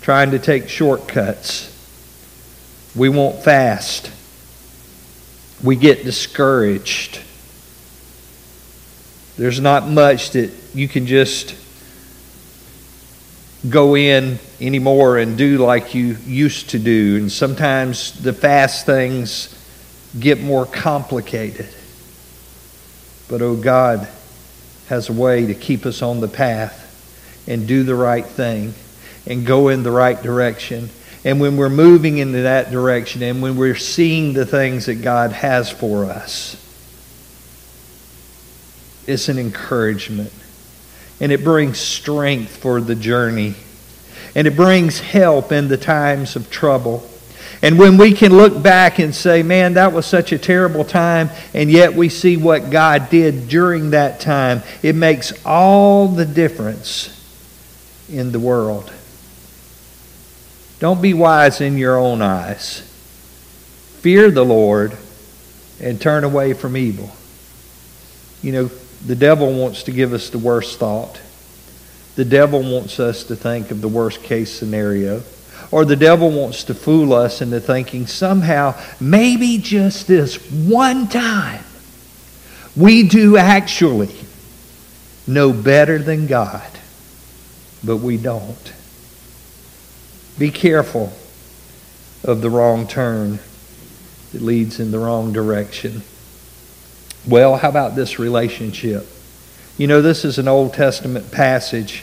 trying 0.00 0.30
to 0.30 0.38
take 0.38 0.68
shortcuts. 0.68 1.74
We 2.94 3.08
won't 3.08 3.42
fast. 3.42 4.12
We 5.64 5.74
get 5.74 6.04
discouraged. 6.04 7.22
There's 9.38 9.60
not 9.60 9.88
much 9.88 10.32
that 10.32 10.52
you 10.74 10.88
can 10.88 11.06
just 11.06 11.54
go 13.68 13.96
in 13.96 14.40
anymore 14.60 15.18
and 15.18 15.38
do 15.38 15.58
like 15.58 15.94
you 15.94 16.16
used 16.26 16.70
to 16.70 16.78
do. 16.80 17.16
And 17.16 17.30
sometimes 17.30 18.20
the 18.20 18.32
fast 18.32 18.84
things 18.84 19.54
get 20.18 20.40
more 20.40 20.66
complicated. 20.66 21.68
But 23.28 23.40
oh, 23.40 23.54
God 23.56 24.08
has 24.88 25.08
a 25.08 25.12
way 25.12 25.46
to 25.46 25.54
keep 25.54 25.86
us 25.86 26.02
on 26.02 26.18
the 26.20 26.28
path 26.28 26.84
and 27.46 27.68
do 27.68 27.84
the 27.84 27.94
right 27.94 28.26
thing 28.26 28.74
and 29.24 29.46
go 29.46 29.68
in 29.68 29.84
the 29.84 29.90
right 29.92 30.20
direction. 30.20 30.90
And 31.24 31.40
when 31.40 31.56
we're 31.56 31.68
moving 31.68 32.18
into 32.18 32.42
that 32.42 32.72
direction 32.72 33.22
and 33.22 33.40
when 33.40 33.56
we're 33.56 33.76
seeing 33.76 34.32
the 34.32 34.46
things 34.46 34.86
that 34.86 34.96
God 34.96 35.30
has 35.30 35.70
for 35.70 36.06
us, 36.06 36.56
it's 39.08 39.28
an 39.28 39.38
encouragement. 39.38 40.32
And 41.20 41.32
it 41.32 41.42
brings 41.42 41.80
strength 41.80 42.58
for 42.58 42.80
the 42.80 42.94
journey. 42.94 43.54
And 44.34 44.46
it 44.46 44.54
brings 44.54 45.00
help 45.00 45.50
in 45.50 45.68
the 45.68 45.78
times 45.78 46.36
of 46.36 46.50
trouble. 46.50 47.08
And 47.62 47.78
when 47.78 47.96
we 47.96 48.12
can 48.12 48.36
look 48.36 48.62
back 48.62 49.00
and 49.00 49.12
say, 49.12 49.42
man, 49.42 49.74
that 49.74 49.92
was 49.92 50.06
such 50.06 50.30
a 50.30 50.38
terrible 50.38 50.84
time, 50.84 51.30
and 51.54 51.70
yet 51.70 51.94
we 51.94 52.08
see 52.08 52.36
what 52.36 52.70
God 52.70 53.10
did 53.10 53.48
during 53.48 53.90
that 53.90 54.20
time, 54.20 54.62
it 54.82 54.94
makes 54.94 55.32
all 55.44 56.06
the 56.06 56.26
difference 56.26 57.14
in 58.08 58.30
the 58.30 58.38
world. 58.38 58.92
Don't 60.78 61.02
be 61.02 61.14
wise 61.14 61.60
in 61.60 61.76
your 61.76 61.96
own 61.96 62.22
eyes. 62.22 62.80
Fear 64.00 64.30
the 64.30 64.44
Lord 64.44 64.96
and 65.80 66.00
turn 66.00 66.22
away 66.22 66.52
from 66.52 66.76
evil. 66.76 67.10
You 68.40 68.52
know, 68.52 68.70
the 69.06 69.16
devil 69.16 69.52
wants 69.52 69.84
to 69.84 69.92
give 69.92 70.12
us 70.12 70.30
the 70.30 70.38
worst 70.38 70.78
thought. 70.78 71.20
The 72.16 72.24
devil 72.24 72.62
wants 72.62 72.98
us 72.98 73.24
to 73.24 73.36
think 73.36 73.70
of 73.70 73.80
the 73.80 73.88
worst 73.88 74.22
case 74.22 74.52
scenario. 74.52 75.22
Or 75.70 75.84
the 75.84 75.96
devil 75.96 76.30
wants 76.30 76.64
to 76.64 76.74
fool 76.74 77.12
us 77.12 77.42
into 77.42 77.60
thinking 77.60 78.06
somehow, 78.06 78.74
maybe 79.00 79.58
just 79.58 80.06
this 80.06 80.36
one 80.50 81.08
time, 81.08 81.64
we 82.76 83.02
do 83.02 83.36
actually 83.36 84.14
know 85.26 85.52
better 85.52 85.98
than 85.98 86.26
God, 86.26 86.70
but 87.84 87.98
we 87.98 88.16
don't. 88.16 88.72
Be 90.38 90.50
careful 90.50 91.12
of 92.24 92.40
the 92.40 92.50
wrong 92.50 92.86
turn 92.86 93.38
that 94.32 94.42
leads 94.42 94.80
in 94.80 94.90
the 94.90 94.98
wrong 94.98 95.32
direction. 95.32 96.02
Well, 97.28 97.56
how 97.56 97.68
about 97.68 97.94
this 97.94 98.18
relationship? 98.18 99.06
You 99.76 99.86
know, 99.86 100.00
this 100.00 100.24
is 100.24 100.38
an 100.38 100.48
Old 100.48 100.72
Testament 100.72 101.30
passage. 101.30 102.02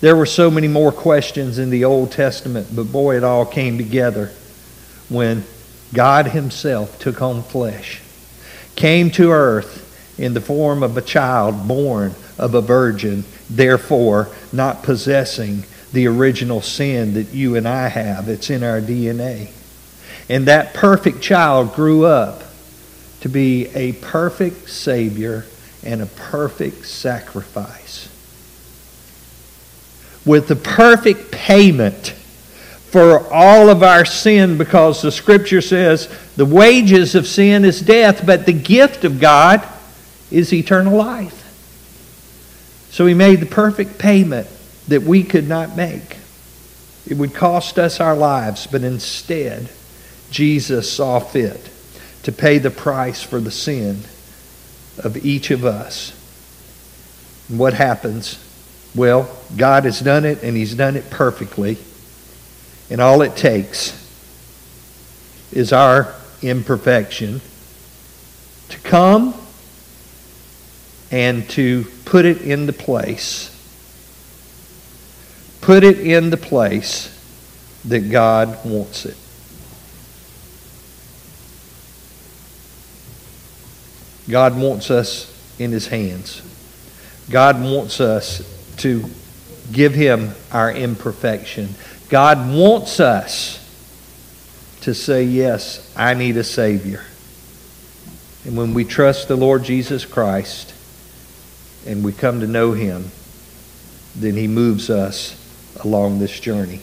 There 0.00 0.16
were 0.16 0.24
so 0.24 0.50
many 0.50 0.68
more 0.68 0.90
questions 0.90 1.58
in 1.58 1.68
the 1.68 1.84
Old 1.84 2.12
Testament, 2.12 2.68
but 2.74 2.84
boy, 2.84 3.18
it 3.18 3.24
all 3.24 3.44
came 3.44 3.76
together 3.76 4.30
when 5.10 5.44
God 5.92 6.28
Himself 6.28 6.98
took 6.98 7.20
on 7.20 7.42
flesh, 7.42 8.00
came 8.74 9.10
to 9.12 9.32
earth 9.32 9.82
in 10.18 10.32
the 10.32 10.40
form 10.40 10.82
of 10.82 10.96
a 10.96 11.02
child 11.02 11.68
born 11.68 12.14
of 12.38 12.54
a 12.54 12.62
virgin, 12.62 13.24
therefore 13.50 14.30
not 14.50 14.82
possessing 14.82 15.64
the 15.92 16.06
original 16.06 16.62
sin 16.62 17.12
that 17.14 17.34
you 17.34 17.54
and 17.54 17.68
I 17.68 17.88
have. 17.88 18.30
It's 18.30 18.48
in 18.48 18.62
our 18.62 18.80
DNA. 18.80 19.50
And 20.30 20.46
that 20.46 20.72
perfect 20.72 21.20
child 21.20 21.74
grew 21.74 22.06
up 22.06 22.43
to 23.24 23.30
be 23.30 23.68
a 23.68 23.92
perfect 23.92 24.68
Savior 24.68 25.46
and 25.82 26.02
a 26.02 26.06
perfect 26.06 26.84
sacrifice. 26.84 28.06
With 30.26 30.46
the 30.46 30.56
perfect 30.56 31.30
payment 31.30 32.08
for 32.90 33.26
all 33.32 33.70
of 33.70 33.82
our 33.82 34.04
sin, 34.04 34.58
because 34.58 35.00
the 35.00 35.10
Scripture 35.10 35.62
says 35.62 36.14
the 36.36 36.44
wages 36.44 37.14
of 37.14 37.26
sin 37.26 37.64
is 37.64 37.80
death, 37.80 38.26
but 38.26 38.44
the 38.44 38.52
gift 38.52 39.04
of 39.04 39.20
God 39.20 39.66
is 40.30 40.52
eternal 40.52 40.94
life. 40.94 41.40
So 42.90 43.06
He 43.06 43.14
made 43.14 43.40
the 43.40 43.46
perfect 43.46 43.96
payment 43.96 44.48
that 44.88 45.00
we 45.00 45.22
could 45.22 45.48
not 45.48 45.74
make. 45.74 46.18
It 47.06 47.16
would 47.16 47.32
cost 47.32 47.78
us 47.78 48.00
our 48.00 48.16
lives, 48.16 48.66
but 48.66 48.84
instead, 48.84 49.70
Jesus 50.30 50.92
saw 50.92 51.20
fit 51.20 51.70
to 52.24 52.32
pay 52.32 52.58
the 52.58 52.70
price 52.70 53.22
for 53.22 53.38
the 53.38 53.50
sin 53.50 54.00
of 54.98 55.24
each 55.24 55.50
of 55.50 55.64
us. 55.64 56.12
And 57.48 57.58
what 57.58 57.74
happens? 57.74 58.38
Well, 58.94 59.30
God 59.56 59.84
has 59.84 60.00
done 60.00 60.24
it, 60.24 60.42
and 60.42 60.56
He's 60.56 60.74
done 60.74 60.96
it 60.96 61.10
perfectly. 61.10 61.78
And 62.90 63.00
all 63.00 63.22
it 63.22 63.36
takes 63.36 64.00
is 65.52 65.72
our 65.72 66.14
imperfection 66.42 67.40
to 68.68 68.78
come 68.80 69.34
and 71.10 71.48
to 71.50 71.84
put 72.04 72.24
it 72.24 72.42
in 72.42 72.66
the 72.66 72.72
place. 72.72 73.50
Put 75.60 75.84
it 75.84 76.00
in 76.00 76.30
the 76.30 76.36
place 76.36 77.10
that 77.84 78.10
God 78.10 78.64
wants 78.64 79.06
it. 79.06 79.16
God 84.28 84.56
wants 84.56 84.90
us 84.90 85.30
in 85.58 85.70
His 85.70 85.86
hands. 85.88 86.42
God 87.30 87.62
wants 87.62 88.00
us 88.00 88.42
to 88.78 89.04
give 89.72 89.94
him 89.94 90.32
our 90.52 90.72
imperfection. 90.72 91.74
God 92.08 92.54
wants 92.54 93.00
us 93.00 93.60
to 94.82 94.94
say, 94.94 95.24
Yes, 95.24 95.92
I 95.96 96.14
need 96.14 96.36
a 96.36 96.44
Savior. 96.44 97.04
And 98.44 98.56
when 98.56 98.74
we 98.74 98.84
trust 98.84 99.28
the 99.28 99.36
Lord 99.36 99.64
Jesus 99.64 100.04
Christ 100.04 100.74
and 101.86 102.04
we 102.04 102.12
come 102.12 102.40
to 102.40 102.46
know 102.46 102.72
him, 102.72 103.10
then 104.14 104.34
he 104.34 104.46
moves 104.46 104.90
us 104.90 105.40
along 105.82 106.18
this 106.18 106.38
journey. 106.38 106.80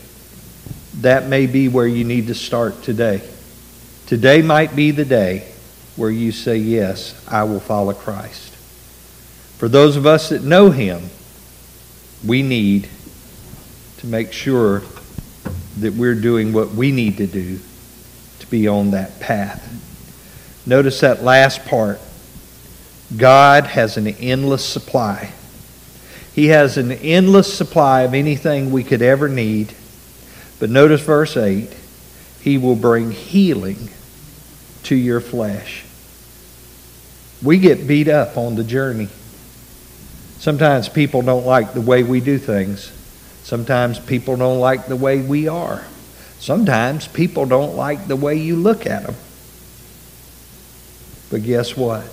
That 0.95 1.27
may 1.27 1.45
be 1.45 1.67
where 1.67 1.88
you 1.88 2.04
need 2.04 2.27
to 2.27 2.36
start 2.36 2.82
today. 2.82 3.21
Today 4.08 4.41
might 4.41 4.75
be 4.75 4.89
the 4.91 5.06
day 5.06 5.50
where 5.95 6.10
you 6.10 6.32
say, 6.32 6.58
Yes, 6.58 7.23
I 7.27 7.43
will 7.43 7.60
follow 7.60 7.93
Christ. 7.93 8.54
For 9.58 9.67
those 9.67 9.95
of 9.95 10.06
us 10.06 10.30
that 10.30 10.43
know 10.43 10.71
him, 10.71 11.10
we 12.25 12.41
need 12.41 12.89
to 13.99 14.08
make 14.08 14.34
sure 14.34 14.82
that 15.80 15.93
we're 15.93 16.15
doing 16.15 16.54
what 16.54 16.71
we 16.71 16.91
need 16.91 17.17
to 17.17 17.27
do 17.27 17.60
to 18.39 18.47
be 18.47 18.67
on 18.67 18.91
that 18.91 19.19
path. 19.19 19.67
Notice 20.65 20.99
that 21.01 21.23
last 21.23 21.65
part. 21.65 21.99
God 23.15 23.65
has 23.65 23.97
an 23.97 24.08
endless 24.08 24.65
supply. 24.65 25.32
He 26.34 26.47
has 26.47 26.77
an 26.77 26.91
endless 26.91 27.54
supply 27.54 28.01
of 28.01 28.13
anything 28.13 28.71
we 28.71 28.84
could 28.84 29.01
ever 29.01 29.27
need. 29.27 29.73
But 30.60 30.69
notice 30.69 31.01
verse 31.01 31.36
8 31.36 31.69
He 32.41 32.58
will 32.58 32.75
bring 32.75 33.12
healing 33.12 33.89
to 34.84 34.96
your 34.96 35.22
flesh. 35.22 35.86
We 37.44 37.58
get 37.58 37.88
beat 37.88 38.08
up 38.08 38.38
on 38.38 38.56
the 38.56 38.63
journey. 38.63 39.10
Sometimes 40.38 40.89
people 40.89 41.22
don't 41.22 41.46
like 41.46 41.74
the 41.74 41.82
way 41.82 42.04
we 42.04 42.20
do 42.20 42.38
things. 42.38 42.91
Sometimes 43.44 44.00
people 44.00 44.38
don't 44.38 44.60
like 44.60 44.88
the 44.88 44.96
way 44.96 45.22
we 45.22 45.48
are. 45.48 45.84
Sometimes 46.39 47.08
people 47.08 47.46
don't 47.46 47.76
like 47.76 48.08
the 48.08 48.15
way 48.15 48.36
you 48.36 48.56
look 48.56 48.86
at 48.86 49.04
them. 49.04 49.15
But 51.30 51.44
guess 51.44 51.78
what? 51.78 52.06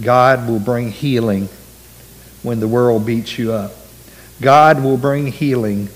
God 0.00 0.48
will 0.48 0.60
bring 0.60 0.90
healing 0.90 1.48
when 2.42 2.60
the 2.60 2.68
world 2.68 3.04
beats 3.04 3.38
you 3.38 3.52
up. 3.52 3.72
God 4.40 4.82
will 4.82 4.96
bring 4.96 5.26
healing 5.26 5.88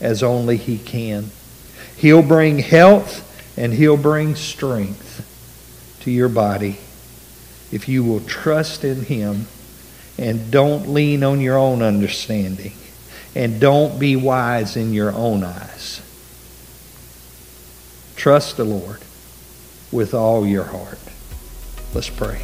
as 0.00 0.22
only 0.22 0.56
He 0.56 0.78
can. 0.78 1.30
He'll 1.96 2.22
bring 2.22 2.58
health 2.58 3.24
and 3.58 3.74
He'll 3.74 3.96
bring 3.96 4.36
strength 4.36 5.26
to 6.00 6.10
your 6.12 6.28
body 6.28 6.78
if 7.72 7.88
you 7.88 8.04
will 8.04 8.20
trust 8.20 8.84
in 8.84 9.04
Him 9.04 9.48
and 10.16 10.50
don't 10.50 10.88
lean 10.88 11.24
on 11.24 11.40
your 11.40 11.58
own 11.58 11.82
understanding 11.82 12.72
and 13.34 13.60
don't 13.60 13.98
be 13.98 14.14
wise 14.14 14.76
in 14.76 14.94
your 14.94 15.12
own 15.12 15.42
eyes. 15.42 16.00
Trust 18.14 18.56
the 18.56 18.64
Lord 18.64 19.00
with 19.90 20.14
all 20.14 20.46
your 20.46 20.64
heart. 20.64 21.00
Let's 21.94 22.10
pray. 22.10 22.40